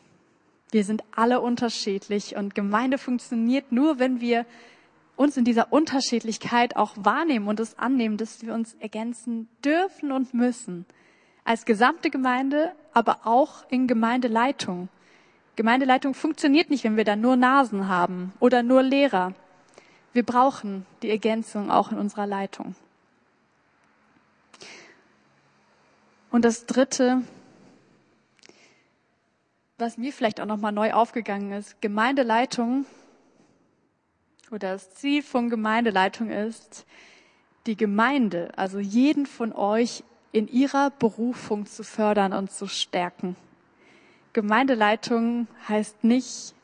Wir 0.71 0.85
sind 0.85 1.03
alle 1.11 1.41
unterschiedlich 1.41 2.37
und 2.37 2.55
Gemeinde 2.55 2.99
funktioniert 2.99 3.73
nur, 3.73 3.99
wenn 3.99 4.21
wir 4.21 4.47
uns 5.17 5.37
in 5.37 5.45
dieser 5.45 5.73
Unterschiedlichkeit 5.73 6.77
auch 6.77 6.95
wahrnehmen 6.97 7.49
und 7.49 7.61
es 7.61 7.79
annehmen, 7.79 8.17
dass 8.17 8.43
wir 8.43 8.55
uns 8.55 8.75
ergänzen 8.75 9.49
dürfen 9.65 10.13
und 10.13 10.33
müssen. 10.35 10.87
Als 11.45 11.65
gesamte 11.65 12.11
Gemeinde, 12.11 12.73
aber 12.93 13.21
auch 13.25 13.65
in 13.69 13.87
Gemeindeleitung. 13.87 14.89
Gemeindeleitung 15.57 16.15
funktioniert 16.15 16.71
nicht, 16.71 16.85
wenn 16.85 16.97
wir 16.97 17.05
da 17.05 17.17
nur 17.17 17.37
Nasen 17.37 17.89
haben 17.89 18.33
oder 18.41 18.63
nur 18.63 18.83
Lehrer. 18.83 19.35
Wir 20.13 20.25
brauchen 20.25 20.87
die 21.03 21.11
Ergänzung 21.11 21.71
auch 21.71 21.91
in 21.91 21.99
unserer 21.99 22.27
Leitung. 22.27 22.75
Und 26.31 26.45
das 26.45 26.65
Dritte, 26.65 27.23
was 29.79 29.99
mir 29.99 30.13
vielleicht 30.13 30.41
auch 30.41 30.47
nochmal 30.47 30.73
neu 30.73 30.93
aufgegangen 30.93 31.53
ist, 31.53 31.81
Gemeindeleitung 31.83 32.87
oder 34.51 34.73
das 34.73 34.95
Ziel 34.95 35.23
von 35.23 35.51
Gemeindeleitung 35.51 36.31
ist, 36.31 36.87
die 37.67 37.77
Gemeinde, 37.77 38.51
also 38.57 38.79
jeden 38.79 39.27
von 39.27 39.53
euch 39.53 40.05
in 40.33 40.49
ihrer 40.49 40.91
Berufung 40.91 41.67
zu 41.67 41.85
fördern 41.85 42.33
und 42.33 42.51
zu 42.51 42.67
stärken. 42.67 43.37
Gemeindeleitung 44.33 45.47
heißt 45.69 46.05
nicht, 46.05 46.55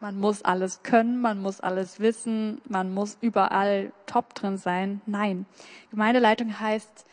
man 0.00 0.18
muss 0.18 0.42
alles 0.42 0.82
können, 0.82 1.20
man 1.20 1.40
muss 1.40 1.60
alles 1.60 2.00
wissen, 2.00 2.60
man 2.68 2.92
muss 2.92 3.16
überall 3.20 3.92
top 4.06 4.34
drin 4.34 4.56
sein. 4.56 5.00
Nein. 5.06 5.46
Gemeindeleitung 5.90 6.58
heißt, 6.58 7.06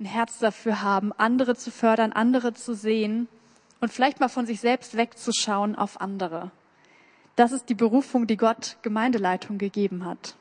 ein 0.00 0.04
Herz 0.04 0.38
dafür 0.38 0.82
haben, 0.82 1.12
andere 1.12 1.56
zu 1.56 1.70
fördern, 1.70 2.12
andere 2.12 2.54
zu 2.54 2.74
sehen 2.74 3.28
und 3.80 3.92
vielleicht 3.92 4.20
mal 4.20 4.28
von 4.28 4.46
sich 4.46 4.60
selbst 4.60 4.96
wegzuschauen 4.96 5.76
auf 5.76 6.00
andere. 6.00 6.50
Das 7.36 7.52
ist 7.52 7.68
die 7.68 7.74
Berufung, 7.74 8.26
die 8.26 8.36
Gott 8.36 8.76
Gemeindeleitung 8.82 9.58
gegeben 9.58 10.04
hat. 10.04 10.36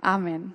Amen. 0.00 0.54